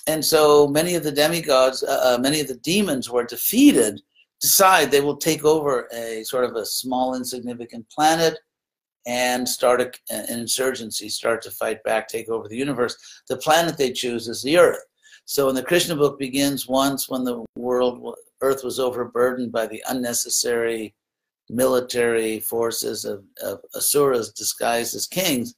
And 0.05 0.23
so 0.23 0.67
many 0.67 0.95
of 0.95 1.03
the 1.03 1.11
demigods, 1.11 1.83
uh, 1.83 2.15
uh, 2.15 2.21
many 2.21 2.39
of 2.39 2.47
the 2.47 2.57
demons 2.57 3.09
were 3.09 3.23
defeated, 3.23 4.01
decide 4.41 4.91
they 4.91 5.01
will 5.01 5.17
take 5.17 5.43
over 5.45 5.87
a 5.93 6.23
sort 6.23 6.43
of 6.43 6.55
a 6.55 6.65
small, 6.65 7.15
insignificant 7.15 7.89
planet 7.89 8.37
and 9.05 9.47
start 9.47 9.81
a, 9.81 9.91
an 10.09 10.39
insurgency, 10.39 11.09
start 11.09 11.41
to 11.43 11.51
fight 11.51 11.83
back, 11.83 12.07
take 12.07 12.29
over 12.29 12.47
the 12.47 12.57
universe. 12.57 12.95
The 13.27 13.37
planet 13.37 13.77
they 13.77 13.91
choose 13.91 14.27
is 14.27 14.41
the 14.41 14.57
Earth. 14.57 14.83
So 15.25 15.45
when 15.45 15.55
the 15.55 15.63
Krishna 15.63 15.95
book 15.95 16.19
begins, 16.19 16.67
once 16.67 17.09
when 17.09 17.23
the 17.23 17.43
world, 17.55 18.15
Earth 18.41 18.63
was 18.63 18.79
overburdened 18.79 19.51
by 19.51 19.67
the 19.67 19.83
unnecessary 19.89 20.93
military 21.49 22.39
forces 22.39 23.05
of, 23.05 23.23
of 23.41 23.59
asuras 23.75 24.31
disguised 24.31 24.95
as 24.95 25.07
kings. 25.07 25.55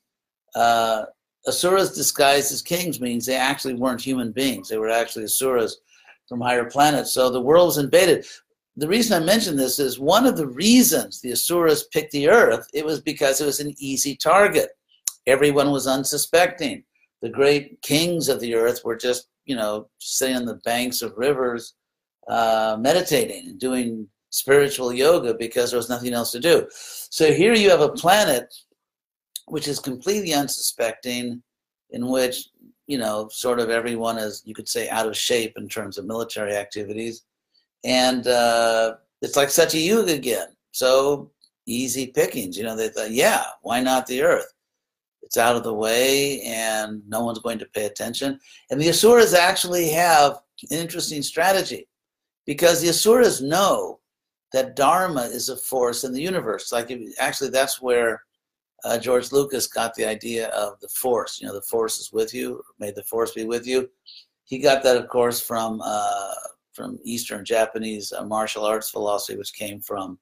Uh, 0.55 1.05
asuras 1.47 1.95
disguised 1.95 2.51
as 2.51 2.61
kings 2.61 2.99
means 2.99 3.25
they 3.25 3.35
actually 3.35 3.73
weren't 3.73 4.01
human 4.01 4.31
beings. 4.31 4.69
They 4.69 4.77
were 4.77 4.89
actually 4.89 5.25
asuras 5.25 5.79
from 6.27 6.41
higher 6.41 6.65
planets. 6.65 7.11
So 7.11 7.29
the 7.29 7.41
world 7.41 7.67
was 7.67 7.77
invaded. 7.77 8.25
The 8.77 8.87
reason 8.87 9.21
I 9.21 9.25
mention 9.25 9.55
this 9.55 9.79
is 9.79 9.99
one 9.99 10.25
of 10.25 10.35
the 10.35 10.47
reasons 10.47 11.21
the 11.21 11.31
asuras 11.31 11.87
picked 11.93 12.11
the 12.11 12.27
earth, 12.27 12.67
it 12.73 12.85
was 12.85 12.99
because 13.01 13.39
it 13.39 13.45
was 13.45 13.61
an 13.61 13.73
easy 13.77 14.15
target. 14.15 14.69
Everyone 15.27 15.71
was 15.71 15.87
unsuspecting. 15.87 16.83
The 17.21 17.29
great 17.29 17.81
kings 17.81 18.27
of 18.27 18.39
the 18.41 18.53
earth 18.53 18.81
were 18.83 18.97
just, 18.97 19.29
you 19.45 19.55
know, 19.55 19.87
sitting 19.99 20.35
on 20.35 20.45
the 20.45 20.59
banks 20.65 21.01
of 21.01 21.17
rivers, 21.17 21.75
uh, 22.27 22.75
meditating 22.79 23.47
and 23.47 23.59
doing 23.59 24.07
spiritual 24.29 24.91
yoga 24.91 25.33
because 25.33 25.71
there 25.71 25.77
was 25.77 25.89
nothing 25.89 26.13
else 26.13 26.31
to 26.33 26.39
do. 26.39 26.67
So 26.71 27.31
here 27.31 27.53
you 27.53 27.69
have 27.69 27.81
a 27.81 27.93
planet 27.93 28.53
which 29.47 29.67
is 29.67 29.79
completely 29.79 30.33
unsuspecting, 30.33 31.41
in 31.91 32.07
which, 32.07 32.49
you 32.87 32.97
know, 32.97 33.29
sort 33.31 33.59
of 33.59 33.69
everyone 33.69 34.17
is, 34.17 34.41
you 34.45 34.53
could 34.53 34.67
say, 34.67 34.89
out 34.89 35.07
of 35.07 35.15
shape 35.15 35.53
in 35.55 35.69
terms 35.69 35.97
of 35.97 36.05
military 36.05 36.55
activities. 36.55 37.23
And 37.85 38.27
uh, 38.27 38.95
it's 39.21 39.35
like 39.35 39.49
Satya 39.49 39.79
Yuga 39.79 40.13
again. 40.13 40.47
So 40.71 41.31
easy 41.67 42.07
pickings. 42.07 42.57
You 42.57 42.63
know, 42.63 42.75
they 42.75 42.89
thought, 42.89 43.11
yeah, 43.11 43.43
why 43.61 43.79
not 43.79 44.07
the 44.07 44.23
earth? 44.23 44.51
It's 45.21 45.37
out 45.37 45.55
of 45.55 45.63
the 45.63 45.73
way 45.73 46.41
and 46.41 47.01
no 47.07 47.23
one's 47.23 47.39
going 47.39 47.59
to 47.59 47.65
pay 47.73 47.85
attention. 47.85 48.39
And 48.69 48.81
the 48.81 48.89
Asuras 48.89 49.33
actually 49.33 49.89
have 49.89 50.39
an 50.69 50.77
interesting 50.77 51.21
strategy 51.21 51.87
because 52.45 52.81
the 52.81 52.89
Asuras 52.89 53.41
know 53.41 53.99
that 54.53 54.75
dharma 54.75 55.23
is 55.23 55.49
a 55.49 55.57
force 55.57 56.03
in 56.03 56.13
the 56.13 56.21
universe. 56.21 56.71
Like 56.71 56.91
actually, 57.19 57.49
that's 57.49 57.81
where 57.81 58.21
uh, 58.83 58.97
George 58.99 59.31
Lucas 59.31 59.67
got 59.67 59.95
the 59.95 60.05
idea 60.05 60.49
of 60.49 60.79
the 60.79 60.87
force. 60.89 61.39
You 61.41 61.47
know, 61.47 61.53
the 61.53 61.61
force 61.63 61.97
is 61.97 62.11
with 62.13 62.33
you. 62.33 62.61
May 62.79 62.91
the 62.91 63.03
force 63.03 63.31
be 63.31 63.45
with 63.45 63.65
you. 63.65 63.89
He 64.43 64.59
got 64.59 64.83
that, 64.83 64.97
of 64.97 65.07
course, 65.07 65.41
from 65.41 65.81
uh, 65.83 66.33
from 66.75 66.99
Eastern 67.03 67.45
Japanese 67.45 68.11
uh, 68.11 68.23
martial 68.25 68.65
arts 68.65 68.89
philosophy, 68.89 69.37
which 69.37 69.53
came 69.53 69.79
from 69.79 70.19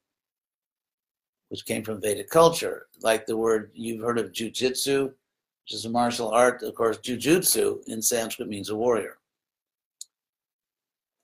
which 1.49 1.65
came 1.65 1.83
from 1.83 2.01
Vedic 2.01 2.29
culture. 2.29 2.87
Like 3.01 3.25
the 3.25 3.37
word 3.37 3.71
you've 3.75 4.01
heard 4.01 4.17
of 4.17 4.31
jujitsu, 4.31 5.03
which 5.03 5.73
is 5.73 5.85
a 5.85 5.89
martial 5.89 6.29
art. 6.29 6.63
Of 6.63 6.73
course, 6.73 6.97
yuyutsu 6.97 7.87
in 7.87 8.01
Sanskrit 8.01 8.47
means 8.47 8.69
a 8.69 8.75
warrior. 8.75 9.17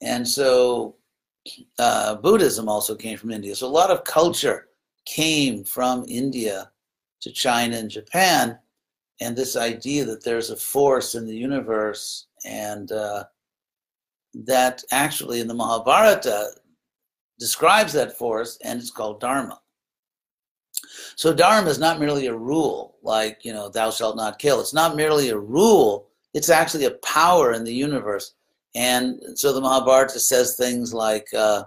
And 0.02 0.28
so 0.28 0.96
uh, 1.78 2.16
Buddhism 2.16 2.70
also 2.70 2.96
came 2.96 3.18
from 3.18 3.32
India. 3.32 3.56
So 3.56 3.68
a 3.68 3.70
lot 3.70 3.92
of 3.92 4.04
culture 4.04 4.68
came 5.06 5.64
from 5.64 6.06
India 6.08 6.72
to 7.22 7.32
China 7.32 7.78
and 7.78 7.90
Japan. 7.90 8.58
And 9.22 9.36
this 9.36 9.56
idea 9.56 10.06
that 10.06 10.24
there's 10.24 10.50
a 10.50 10.56
force 10.56 11.16
in 11.16 11.26
the 11.26 11.36
universe 11.36 12.28
and 12.46 12.92
uh, 12.92 13.26
that 14.34 14.84
actually 14.92 15.40
in 15.40 15.48
the 15.48 15.54
Mahabharata 15.54 16.52
describes 17.40 17.94
that 17.94 18.18
force 18.18 18.58
and 18.64 18.80
it's 18.80 18.92
called 18.92 19.20
Dharma. 19.20 19.60
So 21.16 21.34
Dharma 21.34 21.70
is 21.70 21.80
not 21.80 22.00
merely 22.00 22.28
a 22.28 22.36
rule 22.36 22.96
like, 23.02 23.44
you 23.44 23.54
know, 23.54 23.70
thou 23.70 23.92
shalt 23.92 24.16
not 24.16 24.40
kill. 24.40 24.60
It's 24.60 24.74
not 24.74 24.96
merely 24.96 25.30
a 25.30 25.38
rule. 25.38 26.08
It's 26.34 26.50
actually 26.50 26.86
a 26.86 26.92
power 26.92 27.54
in 27.54 27.64
the 27.64 27.74
universe 27.74 28.36
and 28.76 29.20
so 29.36 29.54
the 29.54 29.62
Mahabharata 29.62 30.20
says 30.20 30.56
things 30.56 30.94
like 30.94 31.28
uh, 31.36 31.64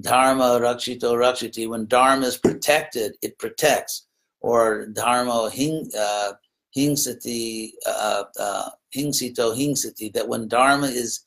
dharma 0.00 0.58
rakshito 0.60 1.14
rakshiti. 1.14 1.68
When 1.68 1.86
dharma 1.86 2.26
is 2.26 2.36
protected, 2.36 3.16
it 3.22 3.38
protects. 3.38 4.06
Or 4.40 4.86
dharma 4.86 5.50
hing, 5.50 5.90
uh, 5.98 6.32
hingsati, 6.76 7.70
uh, 7.86 8.24
uh, 8.38 8.70
hingsito 8.94 9.56
hingsati. 9.56 10.12
That 10.12 10.28
when 10.28 10.46
dharma 10.46 10.88
is 10.88 11.25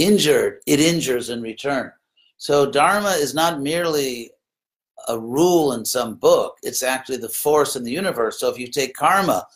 injured, 0.00 0.60
it 0.66 0.80
injures 0.80 1.30
in 1.30 1.42
return. 1.42 1.92
So 2.36 2.70
dharma 2.70 3.10
is 3.10 3.34
not 3.34 3.60
merely 3.60 4.30
a 5.08 5.18
rule 5.18 5.72
in 5.72 5.84
some 5.84 6.14
book. 6.16 6.56
It's 6.62 6.82
actually 6.82 7.18
the 7.18 7.28
force 7.28 7.76
in 7.76 7.84
the 7.84 7.90
universe. 7.90 8.40
So 8.40 8.48
if 8.48 8.58
you 8.58 8.66
take 8.66 8.94
karma, 8.94 9.46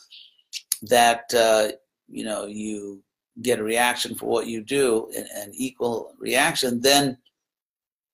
that 0.82 1.32
uh, 1.34 1.68
you 2.08 2.24
know 2.24 2.46
you 2.46 3.02
get 3.42 3.58
a 3.58 3.64
reaction 3.64 4.14
for 4.14 4.26
what 4.26 4.46
you 4.46 4.62
do, 4.62 5.10
an, 5.16 5.26
an 5.34 5.50
equal 5.54 6.14
reaction, 6.18 6.80
then 6.80 7.16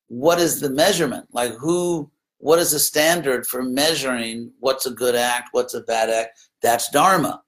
what 0.06 0.38
is 0.38 0.60
the 0.60 0.70
measurement? 0.70 1.26
Like 1.32 1.54
who? 1.54 2.10
What 2.38 2.58
is 2.58 2.70
the 2.70 2.78
standard 2.78 3.46
for 3.46 3.62
measuring 3.62 4.50
what's 4.60 4.86
a 4.86 4.90
good 4.90 5.14
act, 5.14 5.50
what's 5.52 5.74
a 5.74 5.82
bad 5.82 6.08
act? 6.08 6.40
That's 6.62 6.88
dharma. 6.90 7.42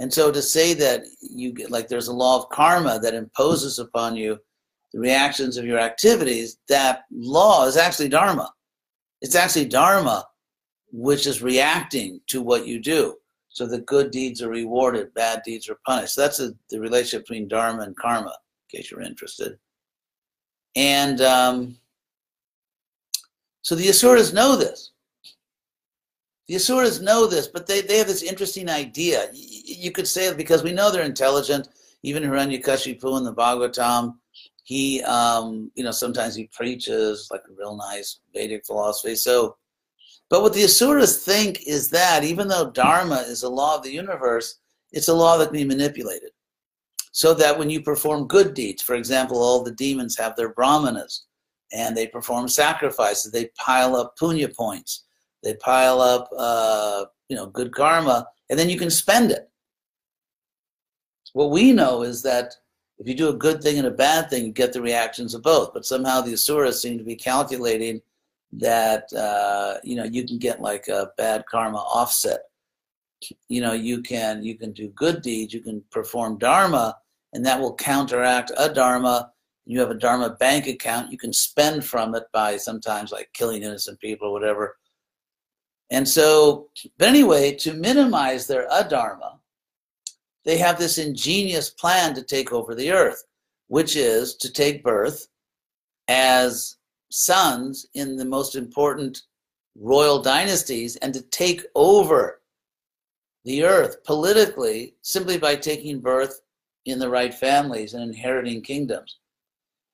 And 0.00 0.12
so 0.12 0.32
to 0.32 0.42
say 0.42 0.74
that 0.74 1.04
you 1.20 1.52
get 1.52 1.70
like 1.70 1.88
there's 1.88 2.08
a 2.08 2.12
law 2.12 2.42
of 2.42 2.48
karma 2.50 2.98
that 3.00 3.14
imposes 3.14 3.78
upon 3.78 4.16
you 4.16 4.38
the 4.92 5.00
reactions 5.00 5.56
of 5.56 5.64
your 5.64 5.78
activities, 5.78 6.58
that 6.68 7.04
law 7.10 7.66
is 7.66 7.76
actually 7.76 8.08
dharma. 8.08 8.52
It's 9.20 9.34
actually 9.34 9.66
dharma 9.66 10.24
which 10.92 11.26
is 11.26 11.42
reacting 11.42 12.20
to 12.28 12.40
what 12.40 12.66
you 12.66 12.80
do. 12.80 13.16
So 13.48 13.66
the 13.66 13.80
good 13.80 14.12
deeds 14.12 14.42
are 14.42 14.48
rewarded, 14.48 15.12
bad 15.14 15.42
deeds 15.44 15.68
are 15.68 15.78
punished. 15.86 16.14
So 16.14 16.22
that's 16.22 16.40
a, 16.40 16.52
the 16.70 16.80
relationship 16.80 17.26
between 17.26 17.48
dharma 17.48 17.82
and 17.82 17.96
karma, 17.96 18.30
in 18.72 18.78
case 18.78 18.90
you're 18.90 19.00
interested. 19.00 19.58
And 20.76 21.20
um, 21.20 21.76
so 23.62 23.74
the 23.74 23.88
Asuras 23.88 24.32
know 24.32 24.56
this. 24.56 24.92
The 26.46 26.56
Asuras 26.56 27.00
know 27.00 27.26
this, 27.26 27.48
but 27.48 27.66
they, 27.66 27.80
they 27.80 27.96
have 27.96 28.06
this 28.06 28.22
interesting 28.22 28.68
idea. 28.68 29.28
You 29.32 29.90
could 29.90 30.06
say 30.06 30.26
it 30.28 30.36
because 30.36 30.62
we 30.62 30.72
know 30.72 30.90
they're 30.90 31.04
intelligent. 31.04 31.68
Even 32.02 32.22
Hiranyakashipu 32.22 33.16
in 33.16 33.24
the 33.24 33.34
Bhagavatam, 33.34 34.16
he, 34.64 35.02
um, 35.04 35.70
you 35.74 35.84
know, 35.84 35.90
sometimes 35.90 36.34
he 36.34 36.50
preaches 36.52 37.28
like 37.30 37.40
a 37.48 37.54
real 37.54 37.76
nice 37.76 38.20
Vedic 38.34 38.66
philosophy. 38.66 39.14
So, 39.14 39.56
but 40.28 40.42
what 40.42 40.52
the 40.52 40.64
Asuras 40.64 41.24
think 41.24 41.66
is 41.66 41.88
that 41.90 42.24
even 42.24 42.48
though 42.48 42.70
Dharma 42.70 43.24
is 43.26 43.42
a 43.42 43.48
law 43.48 43.76
of 43.76 43.82
the 43.82 43.92
universe, 43.92 44.58
it's 44.92 45.08
a 45.08 45.14
law 45.14 45.38
that 45.38 45.46
can 45.46 45.56
be 45.56 45.64
manipulated. 45.64 46.30
So 47.12 47.32
that 47.34 47.58
when 47.58 47.70
you 47.70 47.80
perform 47.80 48.26
good 48.26 48.54
deeds, 48.54 48.82
for 48.82 48.96
example, 48.96 49.38
all 49.38 49.62
the 49.62 49.72
demons 49.72 50.18
have 50.18 50.34
their 50.36 50.52
brahmanas 50.52 51.26
and 51.72 51.96
they 51.96 52.06
perform 52.06 52.48
sacrifices, 52.48 53.30
they 53.30 53.50
pile 53.56 53.96
up 53.96 54.18
punya 54.18 54.54
points 54.54 55.04
they 55.44 55.54
pile 55.54 56.00
up, 56.00 56.28
uh, 56.36 57.04
you 57.28 57.36
know, 57.36 57.46
good 57.46 57.72
karma, 57.72 58.26
and 58.50 58.58
then 58.58 58.68
you 58.70 58.78
can 58.78 58.90
spend 58.90 59.30
it. 59.30 59.48
What 61.34 61.50
we 61.50 61.72
know 61.72 62.02
is 62.02 62.22
that 62.22 62.54
if 62.98 63.06
you 63.06 63.14
do 63.14 63.28
a 63.28 63.34
good 63.34 63.62
thing 63.62 63.78
and 63.78 63.86
a 63.86 63.92
bad 63.92 64.30
thing, 64.30 64.46
you 64.46 64.52
get 64.52 64.72
the 64.72 64.80
reactions 64.80 65.34
of 65.34 65.42
both. 65.42 65.74
But 65.74 65.84
somehow 65.84 66.20
the 66.20 66.32
asuras 66.32 66.80
seem 66.80 66.96
to 66.96 67.04
be 67.04 67.16
calculating 67.16 68.00
that 68.52 69.12
uh, 69.12 69.78
you 69.84 69.96
know 69.96 70.04
you 70.04 70.24
can 70.24 70.38
get 70.38 70.60
like 70.60 70.88
a 70.88 71.10
bad 71.18 71.44
karma 71.46 71.78
offset. 71.78 72.40
You 73.48 73.60
know, 73.60 73.72
you 73.72 74.00
can 74.00 74.42
you 74.42 74.56
can 74.56 74.72
do 74.72 74.88
good 74.88 75.22
deeds, 75.22 75.52
you 75.52 75.60
can 75.60 75.82
perform 75.90 76.38
dharma, 76.38 76.96
and 77.32 77.44
that 77.44 77.60
will 77.60 77.74
counteract 77.74 78.52
a 78.56 78.72
dharma. 78.72 79.30
You 79.66 79.80
have 79.80 79.90
a 79.90 79.94
dharma 79.94 80.30
bank 80.30 80.66
account. 80.68 81.10
You 81.10 81.18
can 81.18 81.32
spend 81.32 81.84
from 81.84 82.14
it 82.14 82.24
by 82.32 82.58
sometimes 82.58 83.12
like 83.12 83.30
killing 83.32 83.62
innocent 83.62 83.98
people 83.98 84.28
or 84.28 84.32
whatever 84.32 84.76
and 85.90 86.08
so, 86.08 86.68
but 86.98 87.08
anyway, 87.08 87.54
to 87.56 87.74
minimize 87.74 88.46
their 88.46 88.68
adharma, 88.68 89.38
they 90.44 90.58
have 90.58 90.78
this 90.78 90.98
ingenious 90.98 91.70
plan 91.70 92.14
to 92.14 92.22
take 92.22 92.52
over 92.52 92.74
the 92.74 92.90
earth, 92.92 93.24
which 93.68 93.96
is 93.96 94.36
to 94.36 94.52
take 94.52 94.84
birth 94.84 95.28
as 96.08 96.76
sons 97.10 97.86
in 97.94 98.16
the 98.16 98.24
most 98.24 98.56
important 98.56 99.22
royal 99.76 100.20
dynasties 100.20 100.96
and 100.96 101.12
to 101.14 101.22
take 101.22 101.64
over 101.74 102.40
the 103.44 103.64
earth 103.64 104.02
politically 104.04 104.94
simply 105.02 105.38
by 105.38 105.54
taking 105.54 106.00
birth 106.00 106.40
in 106.86 106.98
the 106.98 107.08
right 107.08 107.32
families 107.32 107.94
and 107.94 108.02
inheriting 108.02 108.60
kingdoms. 108.60 109.18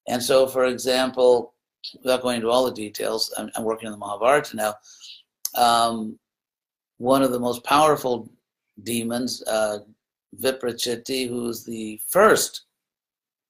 And 0.08 0.22
so, 0.22 0.46
for 0.46 0.64
example, 0.64 1.54
without 2.02 2.22
going 2.22 2.36
into 2.36 2.50
all 2.50 2.64
the 2.64 2.72
details, 2.72 3.32
I'm, 3.36 3.50
I'm 3.54 3.64
working 3.64 3.86
on 3.86 3.92
the 3.92 3.98
Mahabharata 3.98 4.56
now 4.56 4.74
um, 5.54 6.18
one 6.98 7.22
of 7.22 7.32
the 7.32 7.40
most 7.40 7.64
powerful 7.64 8.30
demons, 8.82 9.42
uh, 9.46 9.78
Viprachiti, 10.40 11.28
who's 11.28 11.64
the 11.64 12.00
first. 12.06 12.62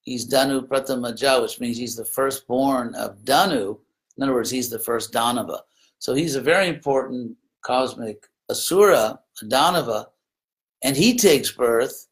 He's 0.02 0.24
Danu 0.24 0.62
Pratamaja, 0.62 1.42
which 1.42 1.60
means 1.60 1.76
he's 1.76 1.96
the 1.96 2.04
firstborn 2.04 2.94
of 2.94 3.24
Danu. 3.24 3.78
In 4.16 4.22
other 4.22 4.32
words, 4.32 4.50
he's 4.50 4.70
the 4.70 4.78
first 4.78 5.12
Danava. 5.12 5.60
So 5.98 6.14
he's 6.14 6.36
a 6.36 6.40
very 6.40 6.68
important 6.68 7.36
cosmic 7.62 8.26
Asura, 8.48 9.20
Danava, 9.44 10.06
and 10.82 10.96
he 10.96 11.16
takes 11.16 11.52
birth 11.52 12.08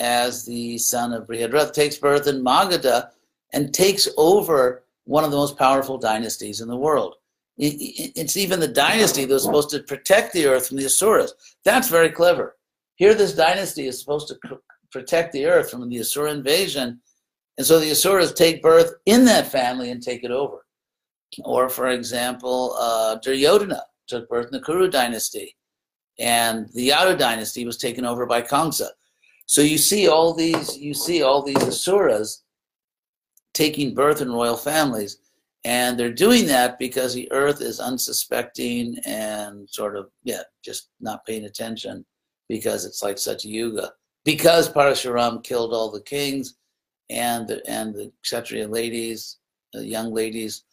as 0.00 0.44
the 0.44 0.78
son 0.78 1.12
of 1.12 1.26
Brihadrath, 1.26 1.72
takes 1.72 1.96
birth 1.96 2.26
in 2.26 2.42
Magadha 2.42 3.10
and 3.52 3.74
takes 3.74 4.08
over 4.16 4.84
one 5.04 5.24
of 5.24 5.30
the 5.30 5.36
most 5.36 5.56
powerful 5.56 5.98
dynasties 5.98 6.60
in 6.60 6.68
the 6.68 6.76
world 6.76 7.16
it's 7.58 8.36
even 8.36 8.60
the 8.60 8.68
dynasty 8.68 9.24
that 9.24 9.34
was 9.34 9.44
supposed 9.44 9.70
to 9.70 9.82
protect 9.82 10.32
the 10.32 10.46
earth 10.46 10.68
from 10.68 10.78
the 10.78 10.86
Asuras. 10.86 11.34
That's 11.64 11.88
very 11.88 12.10
clever. 12.10 12.56
Here, 12.96 13.14
this 13.14 13.34
dynasty 13.34 13.86
is 13.86 14.00
supposed 14.00 14.28
to 14.28 14.38
protect 14.90 15.32
the 15.32 15.46
earth 15.46 15.70
from 15.70 15.88
the 15.88 16.00
Asura 16.00 16.30
invasion, 16.30 17.00
and 17.58 17.66
so 17.66 17.78
the 17.78 17.90
Asuras 17.90 18.32
take 18.32 18.62
birth 18.62 18.94
in 19.06 19.24
that 19.26 19.50
family 19.50 19.90
and 19.90 20.02
take 20.02 20.24
it 20.24 20.30
over. 20.30 20.64
Or, 21.44 21.68
for 21.68 21.88
example, 21.88 22.76
uh, 22.78 23.16
Duryodhana 23.16 23.82
took 24.06 24.28
birth 24.28 24.46
in 24.46 24.52
the 24.52 24.64
Kuru 24.64 24.88
dynasty, 24.88 25.56
and 26.18 26.68
the 26.74 26.90
Yadu 26.90 27.18
dynasty 27.18 27.64
was 27.64 27.78
taken 27.78 28.04
over 28.04 28.26
by 28.26 28.42
Kamsa. 28.42 28.88
So 29.46 29.60
you 29.60 29.78
see 29.78 30.08
all 30.08 30.34
these, 30.34 30.78
you 30.78 30.94
see 30.94 31.22
all 31.22 31.42
these 31.42 31.62
Asuras 31.62 32.42
taking 33.54 33.94
birth 33.94 34.20
in 34.20 34.32
royal 34.32 34.56
families 34.56 35.18
and 35.64 35.98
they're 35.98 36.12
doing 36.12 36.46
that 36.46 36.78
because 36.78 37.14
the 37.14 37.30
earth 37.30 37.60
is 37.60 37.78
unsuspecting 37.78 38.96
and 39.06 39.68
sort 39.70 39.96
of, 39.96 40.08
yeah, 40.24 40.42
just 40.64 40.88
not 41.00 41.24
paying 41.24 41.44
attention 41.44 42.04
because 42.48 42.84
it's 42.84 43.02
like 43.02 43.16
Satya 43.16 43.50
Yuga. 43.50 43.92
Because 44.24 44.68
Parashuram 44.68 45.42
killed 45.44 45.72
all 45.72 45.90
the 45.90 46.02
kings 46.02 46.54
and 47.10 47.46
the, 47.46 47.62
and 47.68 47.94
the 47.94 48.12
Kshatriya 48.22 48.66
ladies, 48.66 49.38
the 49.72 49.86
young 49.86 50.12
ladies, 50.12 50.64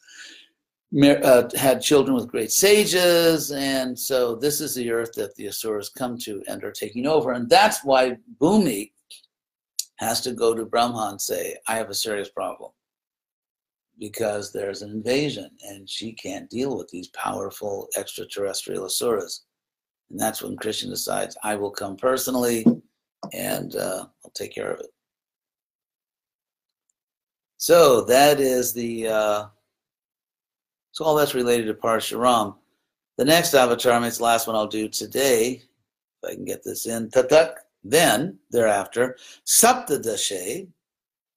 uh, 1.03 1.47
had 1.55 1.83
children 1.83 2.15
with 2.15 2.27
great 2.27 2.51
sages. 2.51 3.51
And 3.51 3.97
so 3.97 4.35
this 4.35 4.59
is 4.59 4.73
the 4.73 4.89
earth 4.91 5.11
that 5.13 5.35
the 5.35 5.47
Asuras 5.47 5.89
come 5.89 6.17
to 6.19 6.41
and 6.47 6.63
are 6.63 6.71
taking 6.71 7.05
over. 7.05 7.33
And 7.33 7.47
that's 7.47 7.83
why 7.83 8.17
Bhumi 8.39 8.91
has 9.97 10.21
to 10.21 10.31
go 10.31 10.55
to 10.55 10.65
Brahma 10.65 11.09
and 11.11 11.21
say, 11.21 11.57
I 11.67 11.75
have 11.75 11.91
a 11.91 11.95
serious 11.95 12.29
problem 12.29 12.71
because 13.99 14.51
there's 14.51 14.81
an 14.81 14.91
invasion 14.91 15.49
and 15.67 15.89
she 15.89 16.13
can't 16.13 16.49
deal 16.49 16.77
with 16.77 16.87
these 16.89 17.09
powerful 17.09 17.87
extraterrestrial 17.97 18.85
asuras. 18.85 19.43
And 20.09 20.19
that's 20.19 20.41
when 20.41 20.55
Krishna 20.55 20.89
decides, 20.89 21.37
I 21.43 21.55
will 21.55 21.71
come 21.71 21.97
personally 21.97 22.65
and 23.33 23.75
uh, 23.75 24.05
I'll 24.23 24.31
take 24.33 24.53
care 24.55 24.71
of 24.71 24.79
it. 24.79 24.89
So 27.57 28.01
that 28.05 28.39
is 28.39 28.73
the, 28.73 29.07
uh, 29.07 29.45
so 30.91 31.03
all 31.03 31.15
that's 31.15 31.35
related 31.35 31.67
to 31.67 31.73
Parshuram. 31.73 32.55
The 33.17 33.25
next 33.25 33.53
avatar, 33.53 34.03
it's 34.05 34.17
the 34.17 34.23
last 34.23 34.47
one 34.47 34.55
I'll 34.55 34.65
do 34.67 34.87
today, 34.87 35.61
if 36.23 36.29
I 36.29 36.35
can 36.35 36.45
get 36.45 36.63
this 36.63 36.85
in, 36.85 37.09
Tatak, 37.09 37.55
then, 37.83 38.39
thereafter, 38.49 39.17
Saptadashe, 39.45 40.67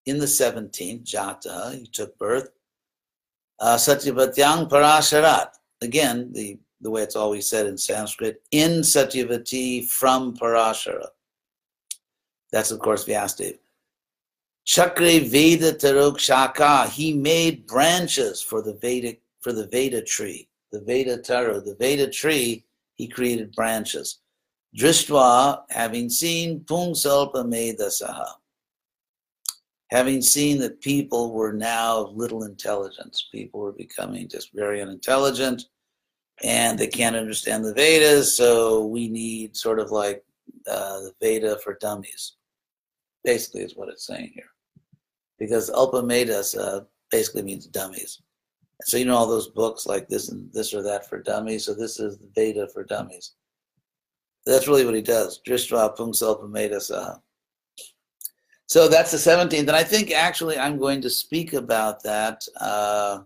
in 0.06 0.18
the 0.18 0.26
17th, 0.26 1.04
Jata, 1.04 1.78
he 1.78 1.86
took 1.86 2.18
birth. 2.18 2.50
Uh, 3.60 3.76
Satyavatyang 3.76 4.68
Parasharat. 4.68 5.50
Again, 5.80 6.32
the, 6.32 6.58
the 6.80 6.90
way 6.90 7.02
it's 7.02 7.16
always 7.16 7.46
said 7.48 7.66
in 7.66 7.78
Sanskrit, 7.78 8.42
in 8.50 8.80
Satyavati 8.80 9.86
from 9.88 10.36
Parashara. 10.36 11.06
That's, 12.50 12.70
of 12.70 12.80
course, 12.80 13.04
Vyasadeva. 13.04 13.58
Chakra 14.64 15.18
Veda 15.20 15.72
Tarok 15.72 16.18
Shaka, 16.18 16.88
he 16.88 17.14
made 17.14 17.66
branches 17.66 18.40
for 18.40 18.62
the 18.62 18.74
Vedic 18.74 19.20
for 19.40 19.52
the 19.52 19.66
Veda 19.66 20.02
tree. 20.02 20.48
The 20.70 20.80
Veda 20.80 21.18
Taro, 21.18 21.60
the 21.60 21.74
Veda 21.74 22.08
tree, 22.08 22.64
he 22.94 23.08
created 23.08 23.52
branches. 23.52 24.20
Drishtva, 24.76 25.62
having 25.70 26.08
seen 26.08 26.60
Pungsalpa 26.60 27.44
Medasaha 27.44 28.34
having 29.92 30.22
seen 30.22 30.58
that 30.58 30.80
people 30.80 31.32
were 31.34 31.52
now 31.52 31.98
of 31.98 32.16
little 32.16 32.44
intelligence, 32.44 33.28
people 33.30 33.60
were 33.60 33.72
becoming 33.72 34.26
just 34.26 34.50
very 34.54 34.80
unintelligent 34.80 35.66
and 36.42 36.78
they 36.78 36.86
can't 36.86 37.14
understand 37.14 37.62
the 37.62 37.74
Vedas, 37.74 38.34
so 38.34 38.86
we 38.86 39.06
need 39.06 39.54
sort 39.54 39.78
of 39.78 39.90
like 39.90 40.24
uh, 40.66 41.00
the 41.00 41.12
Veda 41.20 41.58
for 41.58 41.76
dummies. 41.78 42.36
Basically, 43.22 43.60
is 43.60 43.76
what 43.76 43.90
it's 43.90 44.06
saying 44.06 44.32
here. 44.34 44.50
Because 45.38 45.70
Ulpamedas 45.70 46.58
uh, 46.58 46.84
basically 47.10 47.42
means 47.42 47.66
dummies. 47.66 48.22
So 48.84 48.96
you 48.96 49.04
know 49.04 49.16
all 49.16 49.28
those 49.28 49.48
books 49.48 49.86
like 49.86 50.08
this 50.08 50.30
and 50.30 50.50
this 50.52 50.74
or 50.74 50.82
that 50.82 51.08
for 51.08 51.22
dummies. 51.22 51.66
So 51.66 51.74
this 51.74 52.00
is 52.00 52.18
the 52.18 52.30
Veda 52.34 52.66
for 52.68 52.82
dummies. 52.82 53.34
That's 54.46 54.66
really 54.66 54.86
what 54.86 54.94
he 54.94 55.02
does. 55.02 55.40
Drishtva 55.46 55.96
Pungsalpameda 55.96 56.78
Saha. 56.78 57.20
So 58.72 58.88
that's 58.88 59.10
the 59.10 59.18
17th. 59.18 59.68
And 59.68 59.72
I 59.72 59.84
think 59.84 60.12
actually 60.12 60.56
I'm 60.56 60.78
going 60.78 61.02
to 61.02 61.10
speak 61.10 61.52
about 61.52 62.02
that 62.04 62.42
uh, 62.58 63.18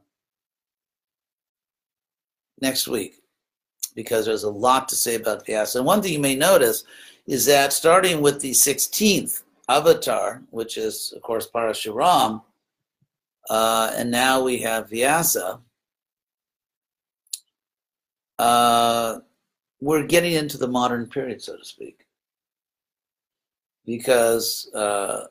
next 2.61 2.89
week 2.89 3.23
because 3.95 4.27
there's 4.27 4.43
a 4.43 4.51
lot 4.51 4.89
to 4.89 4.97
say 4.97 5.15
about 5.15 5.47
Vyasa. 5.47 5.79
And 5.79 5.87
one 5.87 6.03
thing 6.03 6.15
you 6.15 6.19
may 6.19 6.35
notice 6.35 6.83
is 7.29 7.47
that 7.47 7.73
starting 7.73 8.21
with 8.21 8.41
the 8.41 8.51
16th 8.51 9.45
avatar, 9.69 10.43
which 10.51 10.77
is, 10.77 11.13
of 11.15 11.23
course, 11.23 11.49
Parashuram, 11.49 12.43
uh, 13.49 13.93
and 13.95 14.11
now 14.11 14.43
we 14.43 14.59
have 14.59 14.91
Vyasa, 14.91 15.61
uh, 18.41 19.19
we're 19.81 20.07
getting 20.09 20.33
into 20.33 20.59
the 20.59 20.67
modern 20.67 21.07
period, 21.07 21.41
so 21.41 21.57
to 21.57 21.65
speak. 21.65 22.05
Because 23.85 24.69
uh, 24.75 25.27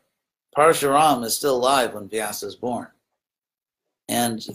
Parashuram 0.57 1.23
is 1.23 1.35
still 1.35 1.55
alive 1.55 1.93
when 1.93 2.09
Vyasa 2.09 2.47
is 2.47 2.55
born. 2.55 2.87
And 4.07 4.45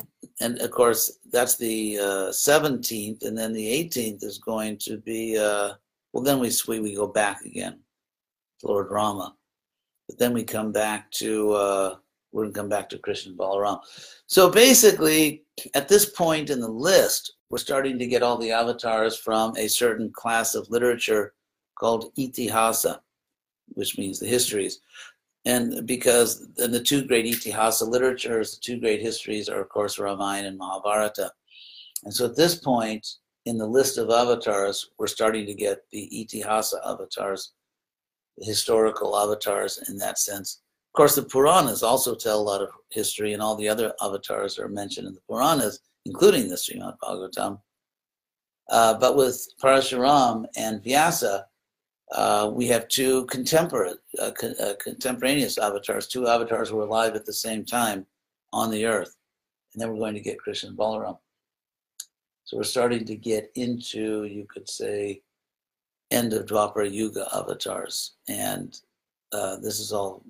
and 0.41 0.61
of 0.61 0.71
course 0.71 1.19
that's 1.33 1.57
the 1.57 1.99
uh, 1.99 2.31
17th, 2.31 3.25
and 3.25 3.37
then 3.37 3.53
the 3.53 3.67
18th 3.67 4.23
is 4.23 4.39
going 4.39 4.79
to 4.79 4.97
be 4.99 5.37
uh, 5.37 5.73
well. 6.13 6.23
Then 6.23 6.39
we 6.39 6.53
we 6.69 6.81
we 6.81 6.95
go 6.95 7.09
back 7.09 7.43
again 7.43 7.81
to 8.61 8.69
Lord 8.69 8.91
Rama, 8.91 9.35
but 10.09 10.19
then 10.19 10.33
we 10.33 10.45
come 10.45 10.71
back 10.71 11.11
to 11.13 11.53
uh, 11.53 11.97
we're 12.33 12.45
gonna 12.45 12.55
come 12.55 12.69
back 12.69 12.89
to 12.91 12.99
Krishna 12.99 13.33
Balaram. 13.33 13.81
So 14.27 14.49
basically, 14.51 15.43
at 15.75 15.89
this 15.89 16.07
point 16.11 16.49
in 16.51 16.61
the 16.61 16.69
list, 16.69 17.35
we're 17.51 17.59
starting 17.59 17.99
to 17.99 18.07
get 18.07 18.23
all 18.23 18.39
the 18.39 18.53
avatars 18.53 19.19
from 19.19 19.57
a 19.57 19.69
certain 19.69 20.13
class 20.13 20.55
of 20.55 20.71
literature 20.71 21.35
called 21.77 22.15
itihasa, 22.17 23.01
which 23.71 23.99
means 23.99 24.21
the 24.21 24.29
histories. 24.29 24.81
And 25.47 25.87
because 25.87 26.47
in 26.59 26.71
the 26.71 26.83
two 26.83 27.07
great 27.07 27.25
itihasa 27.25 27.89
literatures, 27.89 28.55
the 28.55 28.61
two 28.61 28.79
great 28.79 29.01
histories 29.01 29.49
are, 29.49 29.61
of 29.61 29.69
course, 29.71 29.99
Ramayana 29.99 30.49
and 30.49 30.59
Mahabharata. 30.59 31.33
And 32.05 32.15
so 32.15 32.27
at 32.27 32.37
this 32.37 32.57
point 32.57 33.07
in 33.47 33.57
the 33.57 33.67
list 33.67 33.97
of 33.97 34.11
avatars, 34.11 34.91
we're 34.99 35.07
starting 35.07 35.47
to 35.47 35.55
get 35.55 35.79
the 35.91 36.11
itihasa 36.13 36.75
avatars, 36.85 37.53
the 38.37 38.45
historical 38.45 39.17
avatars 39.17 39.83
in 39.89 39.97
that 39.99 40.19
sense. 40.19 40.61
Of 40.93 40.97
course, 40.97 41.15
the 41.15 41.23
Puranas 41.23 41.83
also 41.83 42.15
tell 42.15 42.39
a 42.39 42.43
lot 42.43 42.61
of 42.61 42.69
history, 42.91 43.33
and 43.33 43.41
all 43.41 43.57
the 43.57 43.69
other 43.69 43.95
avatars 44.03 44.59
are 44.59 44.69
mentioned 44.69 45.07
in 45.07 45.15
the 45.15 45.21
Puranas 45.29 45.81
including 46.07 46.49
the 46.49 46.57
Srimad 46.57 46.97
Bhagavatam. 47.03 47.61
Uh, 48.71 48.95
but 48.95 49.17
with 49.17 49.47
Parashuram 49.63 50.47
and 50.57 50.83
Vyasa, 50.83 51.47
uh, 52.13 52.51
we 52.53 52.67
have 52.67 52.89
two 52.89 53.25
contemporary, 53.27 53.95
uh, 54.21 54.33
con- 54.33 54.57
uh, 54.61 54.75
contemporaneous 54.83 55.59
avatars. 55.59 56.09
Two 56.09 56.27
avatars 56.27 56.73
were 56.73 56.83
alive 56.83 57.15
at 57.15 57.25
the 57.25 57.33
same 57.33 57.65
time 57.65 58.05
on 58.53 58.71
the 58.71 58.85
earth. 58.85 59.17
And 59.73 59.81
then 59.81 59.91
we're 59.91 59.99
going 59.99 60.15
to 60.15 60.21
get 60.21 60.39
Krishna 60.39 60.71
and 60.71 60.79
Balaram. 60.79 61.19
So 62.45 62.57
we're 62.57 62.65
starting 62.65 63.05
to 63.05 63.15
get 63.15 63.53
into, 63.55 64.25
you 64.25 64.45
could 64.53 64.69
say, 64.69 65.23
end 66.11 66.33
of 66.33 66.47
Dwapara 66.47 66.91
Yuga 66.91 67.29
avatars. 67.33 68.17
And 68.29 68.77
uh, 69.33 69.57
this 69.59 69.79
is 69.79 69.93
all, 69.93 70.25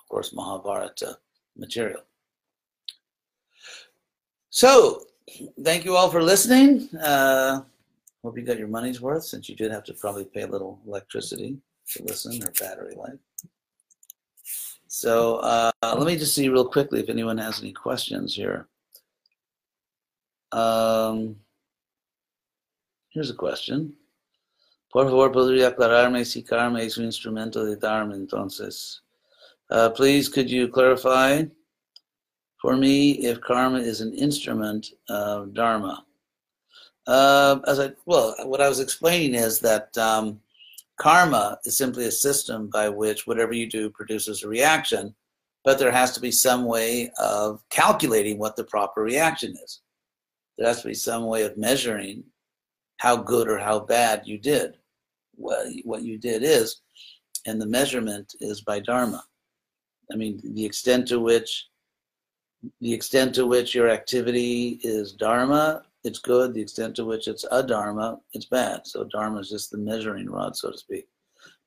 of 0.00 0.08
course, 0.08 0.32
Mahabharata 0.32 1.18
material. 1.56 2.00
So 4.50 5.04
thank 5.62 5.84
you 5.84 5.94
all 5.94 6.10
for 6.10 6.24
listening. 6.24 6.88
Hope 8.22 8.36
you 8.36 8.44
got 8.44 8.58
your 8.58 8.68
money's 8.68 9.00
worth 9.00 9.24
since 9.24 9.48
you 9.48 9.56
did 9.56 9.72
have 9.72 9.84
to 9.84 9.94
probably 9.94 10.24
pay 10.24 10.42
a 10.42 10.46
little 10.46 10.78
electricity 10.86 11.58
to 11.88 12.02
listen 12.04 12.42
or 12.42 12.52
battery 12.60 12.94
life. 12.94 13.18
So 14.88 15.36
uh, 15.36 15.70
let 15.82 16.06
me 16.06 16.16
just 16.16 16.34
see 16.34 16.48
real 16.48 16.66
quickly 16.68 17.00
if 17.00 17.08
anyone 17.08 17.38
has 17.38 17.60
any 17.60 17.72
questions 17.72 18.34
here. 18.34 18.68
Um, 20.52 21.36
here's 23.10 23.30
a 23.30 23.34
question. 23.34 23.94
Por 24.92 25.04
favor, 25.04 25.30
podría 25.30 25.68
aclararme 25.68 26.26
si 26.26 26.42
karma 26.42 26.80
es 26.82 26.98
un 26.98 27.04
instrumento 27.04 27.64
de 27.64 27.76
dharma 27.76 28.14
entonces. 28.14 29.00
Uh, 29.70 29.88
please, 29.88 30.28
could 30.28 30.50
you 30.50 30.66
clarify 30.66 31.44
for 32.60 32.76
me 32.76 33.12
if 33.12 33.40
karma 33.40 33.78
is 33.78 34.00
an 34.00 34.12
instrument 34.14 34.88
of 35.08 35.54
dharma. 35.54 36.04
Uh, 37.06 37.60
as 37.66 37.80
I 37.80 37.92
well, 38.06 38.34
what 38.44 38.60
I 38.60 38.68
was 38.68 38.80
explaining 38.80 39.34
is 39.34 39.58
that 39.60 39.96
um, 39.98 40.40
karma 40.98 41.58
is 41.64 41.76
simply 41.76 42.06
a 42.06 42.10
system 42.12 42.68
by 42.68 42.88
which 42.88 43.26
whatever 43.26 43.52
you 43.52 43.66
do 43.66 43.90
produces 43.90 44.42
a 44.42 44.48
reaction, 44.48 45.14
but 45.64 45.78
there 45.78 45.90
has 45.90 46.12
to 46.12 46.20
be 46.20 46.30
some 46.30 46.64
way 46.64 47.10
of 47.18 47.62
calculating 47.70 48.38
what 48.38 48.56
the 48.56 48.64
proper 48.64 49.02
reaction 49.02 49.56
is. 49.64 49.80
There 50.58 50.68
has 50.68 50.82
to 50.82 50.88
be 50.88 50.94
some 50.94 51.26
way 51.26 51.42
of 51.42 51.56
measuring 51.56 52.24
how 52.98 53.16
good 53.16 53.48
or 53.48 53.58
how 53.58 53.80
bad 53.80 54.22
you 54.26 54.38
did. 54.38 54.76
What, 55.36 55.66
what 55.84 56.02
you 56.02 56.18
did 56.18 56.42
is, 56.42 56.82
and 57.46 57.60
the 57.60 57.66
measurement 57.66 58.34
is 58.40 58.60
by 58.60 58.80
dharma. 58.80 59.24
I 60.12 60.16
mean, 60.16 60.38
the 60.54 60.64
extent 60.64 61.08
to 61.08 61.18
which 61.18 61.66
the 62.82 62.92
extent 62.92 63.34
to 63.36 63.46
which 63.46 63.74
your 63.74 63.88
activity 63.88 64.80
is 64.82 65.12
dharma, 65.12 65.82
it's 66.04 66.18
good. 66.18 66.54
The 66.54 66.62
extent 66.62 66.96
to 66.96 67.04
which 67.04 67.28
it's 67.28 67.44
adharma, 67.46 68.18
it's 68.32 68.46
bad. 68.46 68.86
So 68.86 69.04
dharma 69.04 69.40
is 69.40 69.50
just 69.50 69.70
the 69.70 69.78
measuring 69.78 70.30
rod, 70.30 70.56
so 70.56 70.70
to 70.70 70.78
speak. 70.78 71.08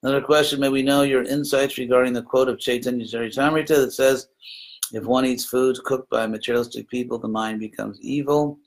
Another 0.02 0.22
question, 0.22 0.60
may 0.60 0.70
we 0.70 0.82
know 0.82 1.04
your 1.04 1.24
insights 1.24 1.78
regarding 1.78 2.14
the 2.14 2.22
quote 2.22 2.50
of 2.50 2.60
Chaitanya 2.60 3.06
Charitamrita 3.06 3.68
that 3.68 3.94
says, 3.94 4.28
if 4.92 5.06
one 5.06 5.26
eats 5.26 5.46
foods 5.46 5.80
cooked 5.80 6.10
by 6.10 6.28
materialistic 6.28 6.90
people, 6.90 7.18
the 7.18 7.28
mind 7.28 7.60
becomes 7.60 8.00
evil. 8.02 8.60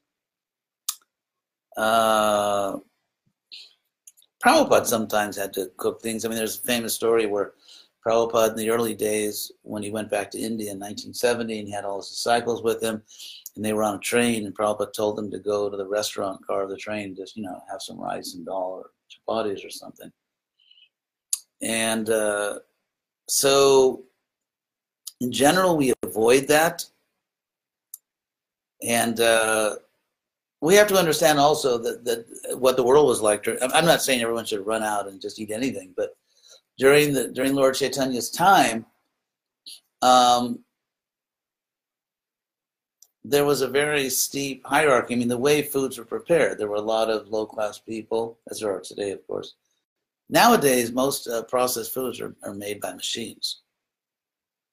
Uh, 1.77 2.79
Prabhupada 4.45 4.87
sometimes 4.87 5.37
had 5.37 5.53
to 5.55 5.71
cook 5.77 6.01
things. 6.01 6.25
I 6.25 6.29
mean, 6.29 6.39
there's 6.39 6.59
a 6.59 6.63
famous 6.63 6.95
story 6.95 7.27
where 7.27 7.53
Prabhupada 8.05 8.51
in 8.51 8.57
the 8.57 8.71
early 8.71 8.95
days 8.95 9.53
when 9.63 9.83
he 9.83 9.91
went 9.91 10.11
back 10.11 10.31
to 10.31 10.39
India 10.39 10.71
in 10.71 10.79
1970 10.79 11.59
and 11.59 11.69
he 11.69 11.75
had 11.75 11.85
all 11.85 11.99
his 11.99 12.09
disciples 12.09 12.63
with 12.63 12.83
him 12.83 13.03
and 13.57 13.65
they 13.65 13.73
were 13.73 13.83
on 13.83 13.95
a 13.97 13.99
train 13.99 14.45
and 14.45 14.55
Prabhupada 14.55 14.93
told 14.93 15.17
them 15.17 15.31
to 15.31 15.39
go 15.39 15.69
to 15.69 15.77
the 15.77 15.87
restaurant 15.87 16.47
car 16.47 16.63
of 16.63 16.71
the 16.71 16.77
train 16.77 17.17
just, 17.17 17.37
you 17.37 17.43
know, 17.43 17.61
have 17.71 17.83
some 17.83 17.99
rice 17.99 18.35
and 18.35 18.45
dal 18.45 18.55
or 18.55 18.91
chapatis 19.11 19.65
or 19.67 19.71
something. 19.71 20.13
And 21.63 22.11
uh, 22.11 22.59
so 23.29 24.05
in 25.21 25.33
general, 25.33 25.77
we 25.77 25.95
avoid 26.03 26.47
that. 26.49 26.85
And 28.83 29.19
uh, 29.21 29.77
we 30.61 30.75
have 30.75 30.89
to 30.89 30.99
understand 30.99 31.39
also 31.39 31.79
that, 31.79 32.05
that 32.05 32.59
what 32.59 32.77
the 32.77 32.83
world 32.83 33.09
was 33.09 33.23
like. 33.23 33.47
I'm 33.49 33.87
not 33.87 34.03
saying 34.03 34.21
everyone 34.21 34.45
should 34.45 34.67
run 34.67 34.83
out 34.83 35.09
and 35.09 35.21
just 35.21 35.41
eat 35.41 35.51
anything, 35.51 35.95
but 35.97 36.17
during 36.79 37.15
the 37.15 37.29
during 37.29 37.55
Lord 37.55 37.75
Chaitanya's 37.75 38.31
time, 38.31 38.85
um, 40.03 40.59
there 43.29 43.45
was 43.45 43.61
a 43.61 43.69
very 43.69 44.09
steep 44.09 44.65
hierarchy. 44.65 45.15
I 45.15 45.17
mean, 45.17 45.27
the 45.29 45.37
way 45.37 45.61
foods 45.63 45.99
were 45.99 46.05
prepared, 46.05 46.59
there 46.59 46.69
were 46.69 46.77
a 46.77 46.81
lot 46.81 47.11
of 47.11 47.29
low 47.29 47.45
class 47.45 47.79
people, 47.79 48.39
as 48.51 48.61
there 48.61 48.73
are 48.73 48.81
today, 48.81 49.11
of 49.11 49.27
course. 49.27 49.55
Nowadays, 50.29 50.93
most 50.93 51.27
uh, 51.27 51.43
processed 51.43 51.93
foods 51.93 52.21
are, 52.21 52.37
are 52.45 52.55
made 52.55 52.81
by 52.81 52.93
machines, 52.93 53.63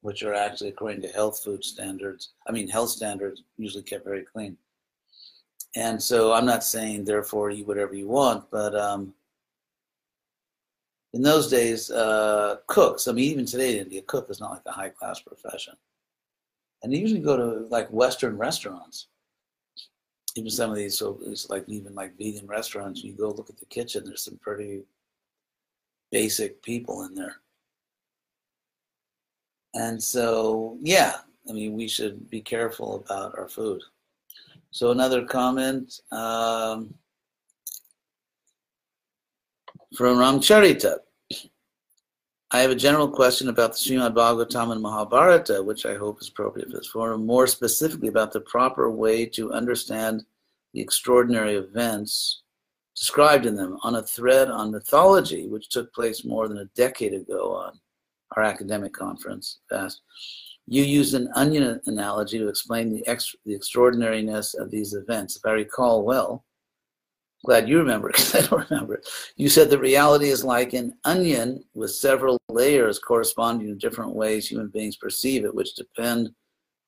which 0.02 0.22
are 0.22 0.36
actually 0.36 0.70
according 0.70 1.02
to 1.02 1.08
health 1.08 1.44
food 1.44 1.64
standards. 1.64 2.34
I 2.48 2.52
mean, 2.52 2.68
health 2.68 2.92
standards 2.92 3.44
usually 3.58 3.84
kept 3.84 4.06
very 4.06 4.24
clean. 4.24 4.56
And 5.76 6.02
so 6.02 6.34
I'm 6.34 6.46
not 6.46 6.64
saying, 6.64 7.06
therefore, 7.06 7.50
eat 7.50 7.66
whatever 7.66 7.96
you 7.96 8.08
want, 8.08 8.46
but 8.52 8.76
um, 8.76 9.16
in 11.14 11.24
those 11.24 11.50
days, 11.50 11.90
uh, 11.90 12.58
cooks, 12.68 13.08
I 13.08 13.14
mean, 13.14 13.32
even 13.32 13.46
today 13.48 13.78
in 13.78 13.86
India, 13.86 14.04
cook 14.04 14.30
is 14.30 14.40
not 14.40 14.52
like 14.52 14.62
a 14.68 14.72
high 14.72 14.90
class 14.90 15.20
profession. 15.20 15.74
And 16.84 16.92
they 16.92 16.98
usually 16.98 17.22
go 17.22 17.38
to 17.38 17.68
like 17.70 17.88
Western 17.90 18.38
restaurants. 18.38 19.08
Even 20.36 20.50
some 20.50 20.70
of 20.70 20.76
these, 20.76 20.98
so 20.98 21.20
it's 21.26 21.50
like 21.50 21.64
even 21.68 21.96
like 21.96 22.18
vegan 22.18 22.48
restaurants, 22.48 23.04
you 23.04 23.14
go 23.14 23.30
look 23.30 23.50
at 23.50 23.58
the 23.58 23.66
kitchen, 23.68 24.04
there's 24.06 24.26
some 24.26 24.38
pretty 24.42 24.84
basic 26.12 26.62
people 26.62 27.04
in 27.06 27.16
there. 27.16 27.38
And 29.76 30.02
so, 30.02 30.78
yeah, 30.82 31.18
I 31.50 31.54
mean, 31.54 31.74
we 31.74 31.88
should 31.88 32.30
be 32.30 32.42
careful 32.42 33.04
about 33.06 33.38
our 33.38 33.48
food. 33.48 33.82
So, 34.72 34.92
another 34.92 35.24
comment. 35.24 36.02
Um, 36.12 36.94
from 39.96 40.18
Ramcharita. 40.18 40.98
I 42.56 42.60
have 42.60 42.70
a 42.70 42.76
general 42.76 43.08
question 43.08 43.50
about 43.50 43.72
the 43.72 43.80
Srimad 43.80 44.14
Bhagavatam 44.14 44.74
and 44.74 44.82
Mahabharata, 44.82 45.64
which 45.64 45.88
I 45.88 45.96
hope 45.96 46.22
is 46.22 46.30
appropriate 46.30 46.70
for 46.70 46.78
this 46.78 46.88
forum, 46.88 47.26
more 47.26 47.48
specifically 47.48 48.10
about 48.10 48.32
the 48.32 48.42
proper 48.42 48.92
way 48.92 49.26
to 49.26 49.52
understand 49.52 50.24
the 50.72 50.80
extraordinary 50.80 51.56
events 51.56 52.44
described 52.96 53.48
in 53.48 53.56
them 53.56 53.80
on 53.82 53.96
a 53.96 54.04
thread 54.04 54.52
on 54.52 54.70
mythology, 54.70 55.48
which 55.48 55.70
took 55.70 55.92
place 55.96 56.24
more 56.24 56.48
than 56.48 56.60
a 56.60 56.70
decade 56.76 57.16
ago 57.16 57.56
on 57.56 57.80
our 58.38 58.44
academic 58.44 58.94
conference. 58.94 59.62
Fast. 59.68 60.04
You 60.68 60.84
used 60.84 61.16
an 61.16 61.32
onion 61.34 61.82
analogy 61.88 62.38
to 62.38 62.50
explain 62.50 62.94
the, 62.94 63.06
extra, 63.08 63.40
the 63.48 63.56
extraordinariness 63.56 64.54
of 64.54 64.70
these 64.70 64.94
events. 64.94 65.38
If 65.38 65.42
I 65.44 65.54
recall 65.54 66.04
well, 66.04 66.46
glad 67.44 67.68
you 67.68 67.78
remember 67.78 68.08
because 68.12 68.36
I 68.36 68.42
don't 68.42 68.70
remember 68.70 69.02
You 69.36 69.50
said 69.50 69.70
that 69.70 69.80
reality 69.80 70.30
is 70.30 70.44
like 70.44 70.74
an 70.74 70.94
onion 71.04 71.64
with 71.74 71.92
several 71.92 72.38
layers 72.50 73.00
corresponding 73.00 73.68
to 73.68 73.76
different 73.76 74.16
ways 74.16 74.48
human 74.48 74.70
beings 74.70 74.96
perceive 74.96 75.46
it, 75.46 75.54
which 75.54 75.76
depend 75.76 76.34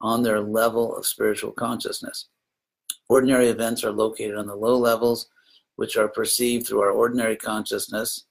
on 0.01 0.23
their 0.23 0.41
level 0.41 0.95
of 0.95 1.05
spiritual 1.05 1.51
consciousness. 1.51 2.27
Ordinary 3.07 3.47
events 3.49 3.83
are 3.83 3.91
located 3.91 4.35
on 4.35 4.47
the 4.47 4.55
low 4.55 4.77
levels, 4.77 5.29
which 5.75 5.97
are 5.97 6.07
perceived 6.07 6.67
through 6.67 6.81
our 6.81 6.91
ordinary 6.91 7.35
consciousness. 7.35 8.25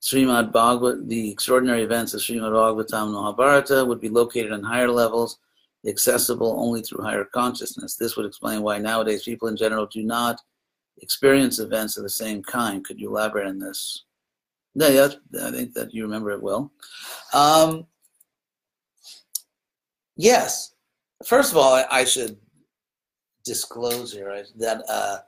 Srimad 0.00 0.52
Bhagavat, 0.52 1.08
the 1.08 1.30
extraordinary 1.30 1.82
events 1.82 2.12
of 2.14 2.20
Srimad 2.20 2.52
Bhagavatam 2.52 3.12
Mahabharata 3.12 3.84
would 3.84 4.00
be 4.00 4.10
located 4.10 4.52
on 4.52 4.62
higher 4.62 4.90
levels, 4.90 5.38
accessible 5.86 6.56
only 6.58 6.82
through 6.82 7.02
higher 7.02 7.24
consciousness. 7.24 7.96
This 7.96 8.16
would 8.16 8.26
explain 8.26 8.62
why 8.62 8.78
nowadays 8.78 9.24
people 9.24 9.48
in 9.48 9.56
general 9.56 9.86
do 9.86 10.02
not 10.02 10.40
experience 11.00 11.58
events 11.58 11.96
of 11.96 12.02
the 12.02 12.10
same 12.10 12.42
kind. 12.42 12.84
Could 12.84 13.00
you 13.00 13.08
elaborate 13.10 13.46
on 13.46 13.58
this? 13.58 14.04
No, 14.74 14.88
yeah, 14.88 15.08
I 15.46 15.50
think 15.50 15.72
that 15.74 15.94
you 15.94 16.02
remember 16.02 16.30
it 16.30 16.42
well. 16.42 16.72
Um, 17.32 17.86
yes. 20.16 20.74
First 21.24 21.52
of 21.52 21.58
all, 21.58 21.74
I, 21.74 21.86
I 21.90 22.04
should 22.04 22.36
disclose 23.44 24.12
here 24.12 24.28
right, 24.28 24.46
that 24.56 24.82
uh, 24.88 25.18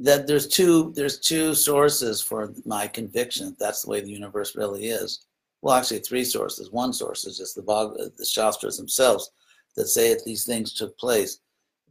that 0.00 0.26
there's 0.26 0.48
two 0.48 0.92
there's 0.96 1.18
two 1.18 1.54
sources 1.54 2.22
for 2.22 2.54
my 2.64 2.86
conviction. 2.86 3.54
That's 3.58 3.82
the 3.82 3.90
way 3.90 4.00
the 4.00 4.10
universe 4.10 4.56
really 4.56 4.86
is. 4.86 5.26
Well, 5.60 5.74
actually, 5.74 6.00
three 6.00 6.24
sources. 6.24 6.72
One 6.72 6.92
source 6.92 7.26
is 7.26 7.38
just 7.38 7.54
the 7.54 7.62
Bhag, 7.62 8.16
the 8.16 8.24
Shastras 8.24 8.78
themselves 8.78 9.30
that 9.76 9.86
say 9.86 10.12
that 10.12 10.24
these 10.24 10.44
things 10.44 10.72
took 10.72 10.96
place. 10.98 11.40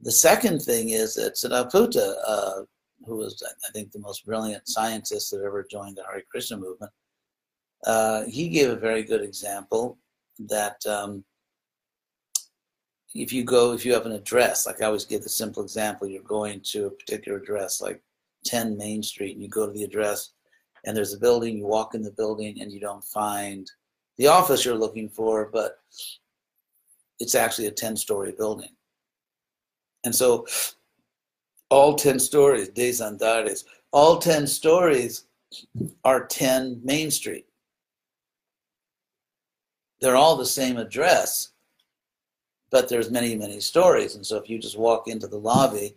The 0.01 0.11
second 0.11 0.61
thing 0.61 0.89
is 0.89 1.13
that 1.15 1.35
Sadaputa 1.35 2.15
uh, 2.27 2.61
who 3.05 3.17
was, 3.17 3.41
I 3.67 3.71
think, 3.71 3.91
the 3.91 3.99
most 3.99 4.25
brilliant 4.25 4.67
scientist 4.67 5.31
that 5.31 5.43
ever 5.43 5.65
joined 5.69 5.97
the 5.97 6.03
Hare 6.03 6.23
Krishna 6.29 6.57
movement, 6.57 6.91
uh, 7.85 8.23
he 8.25 8.49
gave 8.49 8.69
a 8.69 8.75
very 8.75 9.03
good 9.03 9.21
example 9.21 9.97
that 10.39 10.85
um, 10.85 11.23
if 13.13 13.33
you 13.33 13.43
go, 13.43 13.73
if 13.73 13.85
you 13.85 13.93
have 13.93 14.05
an 14.05 14.13
address, 14.13 14.65
like 14.65 14.81
I 14.81 14.85
always 14.85 15.05
give 15.05 15.23
the 15.23 15.29
simple 15.29 15.63
example, 15.63 16.07
you're 16.07 16.23
going 16.23 16.61
to 16.65 16.87
a 16.87 16.91
particular 16.91 17.39
address, 17.39 17.81
like 17.81 18.01
10 18.45 18.77
Main 18.77 19.03
Street, 19.03 19.33
and 19.33 19.41
you 19.41 19.49
go 19.49 19.65
to 19.67 19.73
the 19.73 19.83
address, 19.83 20.31
and 20.85 20.95
there's 20.95 21.13
a 21.13 21.19
building, 21.19 21.57
you 21.57 21.65
walk 21.65 21.93
in 21.95 22.01
the 22.01 22.11
building, 22.11 22.61
and 22.61 22.71
you 22.71 22.79
don't 22.79 23.03
find 23.03 23.69
the 24.17 24.27
office 24.27 24.63
you're 24.63 24.75
looking 24.75 25.09
for, 25.09 25.49
but 25.51 25.79
it's 27.19 27.35
actually 27.35 27.67
a 27.67 27.71
10 27.71 27.95
story 27.97 28.33
building. 28.37 28.69
And 30.03 30.13
so 30.13 30.45
all 31.71 31.95
10 31.95 32.19
stories, 32.19 32.67
Des 32.67 33.01
Andares, 33.01 33.63
all 33.91 34.19
10 34.19 34.45
stories 34.45 35.23
are 36.03 36.27
10 36.27 36.81
Main 36.83 37.09
Street. 37.09 37.45
They're 40.01 40.17
all 40.17 40.35
the 40.35 40.45
same 40.45 40.77
address, 40.77 41.53
but 42.71 42.89
there's 42.89 43.09
many, 43.09 43.35
many 43.35 43.61
stories. 43.61 44.15
And 44.15 44.25
so 44.25 44.35
if 44.37 44.49
you 44.49 44.59
just 44.59 44.77
walk 44.77 45.07
into 45.07 45.27
the 45.27 45.37
lobby, 45.37 45.95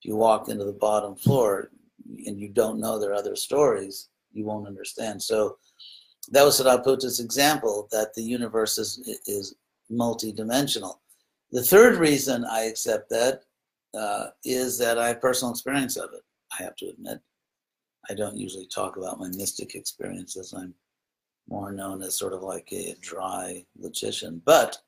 if 0.00 0.04
you 0.04 0.16
walk 0.16 0.48
into 0.48 0.64
the 0.64 0.72
bottom 0.72 1.14
floor 1.14 1.70
and 2.26 2.38
you 2.38 2.48
don't 2.48 2.80
know 2.80 2.98
there 2.98 3.10
are 3.10 3.14
other 3.14 3.36
stories, 3.36 4.08
you 4.32 4.44
won't 4.44 4.66
understand. 4.66 5.22
So 5.22 5.58
that 6.30 6.44
was 6.44 6.60
Sadaputa's 6.60 7.20
example 7.20 7.88
that 7.92 8.12
the 8.14 8.22
universe 8.22 8.76
is, 8.76 9.20
is 9.26 9.54
multidimensional. 9.90 10.96
The 11.52 11.62
third 11.62 11.96
reason 11.96 12.44
I 12.44 12.62
accept 12.62 13.08
that 13.10 13.42
uh, 13.94 14.28
is 14.44 14.78
that 14.78 14.98
I 14.98 15.08
have 15.08 15.20
personal 15.20 15.52
experience 15.52 15.96
of 15.96 16.12
it. 16.12 16.22
I 16.58 16.62
have 16.62 16.76
to 16.76 16.88
admit, 16.88 17.20
I 18.10 18.14
don't 18.14 18.36
usually 18.36 18.66
talk 18.66 18.96
about 18.96 19.20
my 19.20 19.28
mystic 19.28 19.74
experiences. 19.74 20.54
I'm 20.56 20.74
more 21.48 21.72
known 21.72 22.02
as 22.02 22.16
sort 22.16 22.32
of 22.32 22.42
like 22.42 22.68
a 22.72 22.94
dry 23.00 23.64
logician, 23.78 24.42
but 24.44 24.78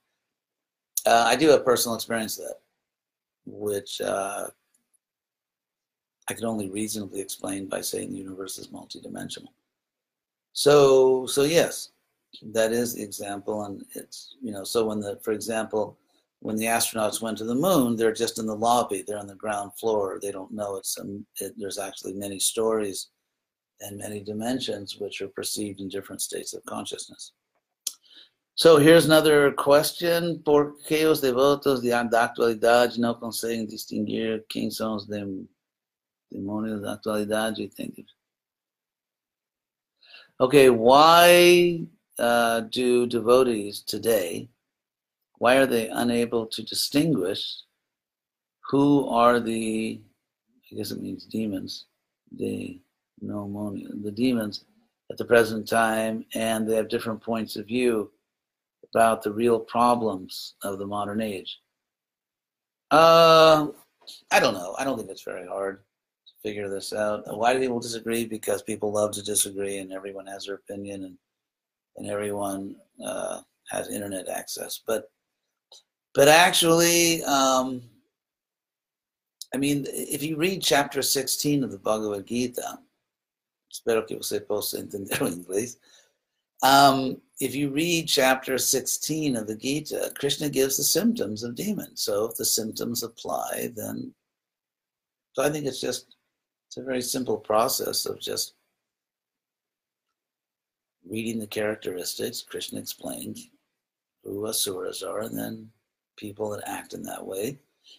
uh, 1.06 1.24
I 1.26 1.36
do 1.36 1.48
have 1.48 1.64
personal 1.64 1.96
experience 1.96 2.38
of 2.38 2.46
that, 2.46 2.60
which 3.46 4.00
uh, 4.00 4.46
I 6.28 6.34
can 6.34 6.44
only 6.44 6.70
reasonably 6.70 7.20
explain 7.20 7.66
by 7.66 7.82
saying 7.82 8.10
the 8.10 8.18
universe 8.18 8.58
is 8.58 8.68
multidimensional. 8.68 9.48
So, 10.52 11.26
so 11.26 11.42
yes, 11.42 11.90
that 12.52 12.72
is 12.72 12.94
the 12.94 13.02
example, 13.02 13.64
and 13.64 13.84
it's 13.94 14.36
you 14.40 14.52
know, 14.52 14.64
so 14.64 14.86
when 14.86 15.00
the, 15.00 15.18
for 15.22 15.32
example, 15.32 15.98
when 16.44 16.56
the 16.56 16.66
astronauts 16.66 17.22
went 17.22 17.38
to 17.38 17.44
the 17.44 17.54
moon, 17.54 17.96
they're 17.96 18.12
just 18.12 18.38
in 18.38 18.44
the 18.44 18.54
lobby, 18.54 19.02
they're 19.06 19.18
on 19.18 19.26
the 19.26 19.34
ground 19.34 19.72
floor. 19.80 20.18
They 20.20 20.30
don't 20.30 20.52
know 20.52 20.76
it's 20.76 20.98
it, 21.40 21.54
there's 21.56 21.78
actually 21.78 22.12
many 22.12 22.38
stories 22.38 23.08
and 23.80 23.96
many 23.96 24.22
dimensions 24.22 24.98
which 25.00 25.22
are 25.22 25.28
perceived 25.28 25.80
in 25.80 25.88
different 25.88 26.20
states 26.20 26.52
of 26.52 26.62
consciousness. 26.66 27.32
So 28.56 28.76
here's 28.76 29.06
another 29.06 29.52
question. 29.52 30.42
¿Por 30.44 30.74
qué 30.86 31.06
os 31.06 31.22
devotos 31.22 31.80
de 31.80 31.92
actualidad 31.92 32.94
no 32.98 33.14
consiguen 33.14 33.66
distinguir 33.66 34.44
quién 34.52 34.70
son 34.70 34.98
los 34.98 35.06
demonios 36.30 36.82
de 36.82 36.90
actualidad? 36.90 37.56
You 37.56 37.68
think? 37.68 38.04
Okay, 40.38 40.68
why 40.68 41.86
uh, 42.18 42.60
do 42.70 43.06
devotees 43.06 43.80
today 43.80 44.50
why 45.44 45.56
are 45.56 45.66
they 45.66 45.88
unable 45.88 46.46
to 46.46 46.62
distinguish 46.62 47.42
who 48.70 49.06
are 49.10 49.38
the, 49.40 50.00
I 50.72 50.74
guess 50.74 50.90
it 50.90 51.02
means 51.02 51.26
demons, 51.26 51.84
the 52.34 52.80
pneumonia, 53.20 53.88
the 54.02 54.10
demons 54.10 54.64
at 55.10 55.18
the 55.18 55.24
present 55.26 55.68
time, 55.68 56.24
and 56.34 56.66
they 56.66 56.76
have 56.76 56.88
different 56.88 57.20
points 57.22 57.56
of 57.56 57.66
view 57.66 58.10
about 58.90 59.22
the 59.22 59.34
real 59.34 59.60
problems 59.60 60.54
of 60.62 60.78
the 60.78 60.86
modern 60.86 61.20
age? 61.20 61.58
Uh, 62.90 63.66
I 64.30 64.40
don't 64.40 64.54
know. 64.54 64.74
I 64.78 64.84
don't 64.84 64.96
think 64.96 65.10
it's 65.10 65.24
very 65.24 65.46
hard 65.46 65.82
to 66.26 66.32
figure 66.42 66.70
this 66.70 66.94
out. 66.94 67.22
Why 67.36 67.52
do 67.52 67.60
people 67.60 67.80
disagree? 67.80 68.24
Because 68.24 68.62
people 68.62 68.94
love 68.94 69.12
to 69.12 69.22
disagree, 69.22 69.76
and 69.76 69.92
everyone 69.92 70.26
has 70.26 70.46
their 70.46 70.54
opinion, 70.54 71.04
and 71.04 71.18
and 71.98 72.06
everyone 72.08 72.76
uh, 73.04 73.40
has 73.68 73.88
internet 73.88 74.30
access. 74.30 74.80
But 74.86 75.10
but 76.14 76.28
actually, 76.28 77.22
um, 77.24 77.82
I 79.52 79.56
mean, 79.56 79.86
if 79.88 80.22
you 80.22 80.36
read 80.36 80.62
chapter 80.62 81.02
16 81.02 81.64
of 81.64 81.70
the 81.70 81.78
Bhagavad 81.78 82.26
Gita, 82.26 82.78
espero 83.72 84.06
que 84.06 84.16
você 84.16 84.40
possa 84.40 84.78
entender 84.78 85.18
inglês. 85.22 85.76
Um, 86.62 87.20
if 87.40 87.54
you 87.54 87.70
read 87.70 88.08
chapter 88.08 88.58
16 88.58 89.36
of 89.36 89.46
the 89.46 89.56
Gita, 89.56 90.12
Krishna 90.16 90.48
gives 90.48 90.76
the 90.76 90.84
symptoms 90.84 91.42
of 91.42 91.54
demons. 91.54 92.02
So 92.02 92.26
if 92.26 92.36
the 92.36 92.44
symptoms 92.44 93.02
apply, 93.02 93.72
then. 93.74 94.14
So 95.32 95.42
I 95.42 95.50
think 95.50 95.66
it's 95.66 95.80
just, 95.80 96.16
it's 96.68 96.76
a 96.76 96.82
very 96.82 97.02
simple 97.02 97.36
process 97.36 98.06
of 98.06 98.20
just 98.20 98.54
reading 101.08 101.40
the 101.40 101.46
characteristics. 101.46 102.42
Krishna 102.42 102.78
explains 102.78 103.50
who 104.22 104.46
asuras 104.46 105.02
are, 105.02 105.20
and 105.20 105.36
then 105.36 105.70
people 106.16 106.50
that 106.50 106.68
act 106.68 106.94
in 106.94 107.02
that 107.04 107.24
way. 107.24 107.58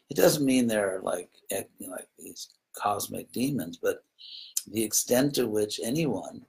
It 0.09 0.17
doesn't 0.17 0.45
mean 0.45 0.67
they're 0.67 0.99
like 1.03 1.29
you 1.49 1.87
know, 1.87 1.93
like 1.93 2.07
these 2.17 2.49
cosmic 2.73 3.31
demons, 3.31 3.77
but 3.81 4.03
the 4.71 4.83
extent 4.83 5.35
to 5.35 5.47
which 5.47 5.79
anyone 5.83 6.45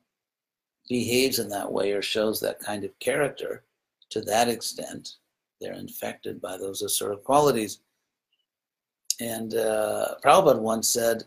behaves 0.89 1.39
in 1.39 1.49
that 1.49 1.71
way 1.71 1.93
or 1.93 2.03
shows 2.03 2.41
that 2.41 2.61
kind 2.61 2.85
of 2.85 2.99
character, 2.99 3.65
to 4.11 4.21
that 4.23 4.49
extent, 4.49 5.17
they're 5.61 5.75
infected 5.75 6.41
by 6.41 6.57
those 6.57 6.83
of 6.83 7.25
qualities. 7.25 7.81
And 9.21 9.55
uh, 9.55 10.15
Prabhupada 10.25 10.59
once 10.59 10.89
said, 10.89 11.25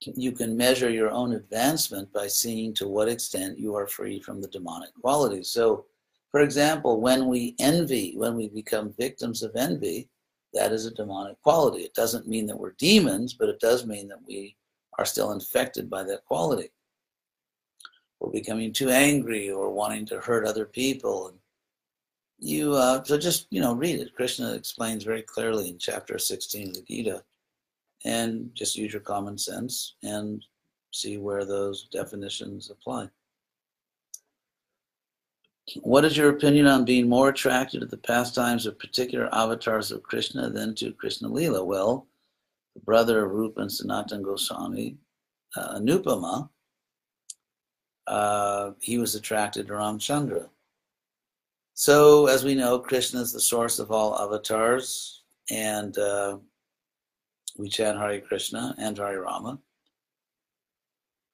you 0.00 0.32
can 0.32 0.56
measure 0.56 0.90
your 0.90 1.10
own 1.10 1.34
advancement 1.34 2.12
by 2.12 2.26
seeing 2.26 2.74
to 2.74 2.88
what 2.88 3.08
extent 3.08 3.58
you 3.58 3.76
are 3.76 3.86
free 3.86 4.18
from 4.20 4.40
the 4.40 4.48
demonic 4.48 4.90
qualities. 5.00 5.48
So 5.48 5.86
for 6.32 6.40
example, 6.40 7.00
when 7.00 7.28
we 7.28 7.54
envy, 7.60 8.14
when 8.16 8.34
we 8.34 8.48
become 8.48 8.94
victims 8.98 9.42
of 9.42 9.54
envy, 9.54 10.08
that 10.54 10.72
is 10.72 10.86
a 10.86 10.90
demonic 10.90 11.40
quality. 11.42 11.82
It 11.82 11.94
doesn't 11.94 12.26
mean 12.26 12.46
that 12.46 12.58
we're 12.58 12.72
demons, 12.72 13.34
but 13.34 13.50
it 13.50 13.60
does 13.60 13.86
mean 13.86 14.08
that 14.08 14.22
we 14.26 14.56
are 14.98 15.04
still 15.04 15.32
infected 15.32 15.90
by 15.90 16.02
that 16.04 16.24
quality. 16.24 16.70
or 18.20 18.30
becoming 18.30 18.72
too 18.72 18.88
angry 18.88 19.50
or 19.50 19.70
wanting 19.70 20.06
to 20.06 20.20
hurt 20.20 20.46
other 20.46 20.64
people. 20.64 21.28
And 21.28 21.38
you 22.38 22.74
uh, 22.74 23.04
so 23.04 23.18
just 23.18 23.46
you 23.50 23.60
know 23.60 23.74
read 23.74 24.00
it. 24.00 24.14
Krishna 24.14 24.54
explains 24.54 25.04
very 25.04 25.22
clearly 25.22 25.68
in 25.70 25.78
chapter 25.78 26.18
16 26.18 26.68
of 26.68 26.74
the 26.74 26.82
Gita, 26.82 27.24
and 28.04 28.50
just 28.54 28.76
use 28.76 28.92
your 28.92 29.02
common 29.02 29.36
sense 29.38 29.96
and 30.02 30.44
see 30.92 31.18
where 31.18 31.44
those 31.44 31.88
definitions 31.92 32.70
apply. 32.70 33.08
What 35.80 36.04
is 36.04 36.16
your 36.16 36.30
opinion 36.30 36.66
on 36.66 36.84
being 36.84 37.08
more 37.08 37.28
attracted 37.28 37.80
to 37.80 37.86
the 37.86 37.96
pastimes 37.96 38.66
of 38.66 38.78
particular 38.78 39.28
avatars 39.32 39.92
of 39.92 40.02
Krishna 40.02 40.50
than 40.50 40.74
to 40.76 40.92
Krishna 40.92 41.28
Lila? 41.28 41.64
Well, 41.64 42.08
the 42.74 42.80
brother 42.80 43.24
of 43.24 43.30
Rupa 43.32 43.60
and 43.60 43.72
Sanatan 43.72 44.22
Goswami, 44.22 44.96
uh, 45.56 45.78
Anupama, 45.78 46.48
uh, 48.06 48.72
he 48.80 48.98
was 48.98 49.14
attracted 49.14 49.68
to 49.68 49.74
Ramchandra. 49.74 50.48
So, 51.74 52.26
as 52.26 52.44
we 52.44 52.54
know, 52.54 52.78
Krishna 52.78 53.20
is 53.20 53.32
the 53.32 53.40
source 53.40 53.78
of 53.78 53.90
all 53.90 54.18
avatars, 54.18 55.22
and 55.48 55.96
uh, 55.96 56.38
we 57.56 57.68
chant 57.68 57.98
Hare 57.98 58.20
Krishna 58.20 58.74
and 58.78 58.98
Hare 58.98 59.22
Rama. 59.22 59.58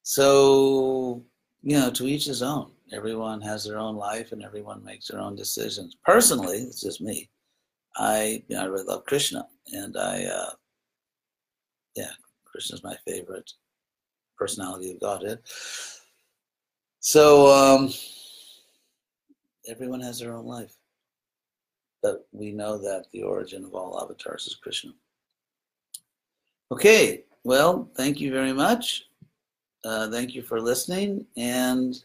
So, 0.03 1.24
you 1.62 1.79
know, 1.79 1.91
to 1.91 2.07
each 2.07 2.26
his 2.26 2.43
own. 2.43 2.70
Everyone 2.93 3.41
has 3.43 3.64
their 3.64 3.78
own 3.78 3.97
life 3.97 4.32
and 4.32 4.43
everyone 4.43 4.82
makes 4.82 5.09
their 5.09 5.20
own 5.20 5.36
decisions. 5.36 5.97
Personally, 6.05 6.59
it's 6.59 6.80
just 6.80 7.01
me. 7.01 7.28
I, 7.97 8.43
you 8.49 8.57
know, 8.57 8.62
I 8.62 8.66
really 8.66 8.84
love 8.84 9.05
Krishna, 9.05 9.47
and 9.72 9.97
I, 9.97 10.24
uh, 10.24 10.51
yeah, 11.97 12.11
Krishna's 12.45 12.84
my 12.84 12.97
favorite 13.07 13.51
personality 14.39 14.93
of 14.93 15.01
Godhead. 15.01 15.41
So 17.01 17.49
um, 17.49 17.93
everyone 19.68 20.01
has 20.01 20.18
their 20.20 20.34
own 20.34 20.47
life, 20.47 20.76
but 22.03 22.26
we 22.32 22.53
know 22.53 22.78
that 22.78 23.07
the 23.12 23.22
origin 23.22 23.64
of 23.64 23.74
all 23.74 24.01
avatars 24.01 24.47
is 24.47 24.55
Krishna. 24.55 24.93
Okay, 26.70 27.24
well, 27.45 27.91
thank 27.97 28.20
you 28.20 28.30
very 28.32 28.53
much. 28.53 29.07
Uh, 29.84 30.11
thank 30.11 30.34
you 30.34 30.43
for 30.43 30.61
listening, 30.61 31.26
and 31.36 32.05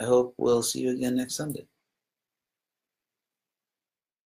I 0.00 0.04
hope 0.04 0.34
we'll 0.36 0.64
see 0.64 0.80
you 0.80 0.90
again 0.90 1.14
next 1.14 1.36
Sunday. 1.36 1.68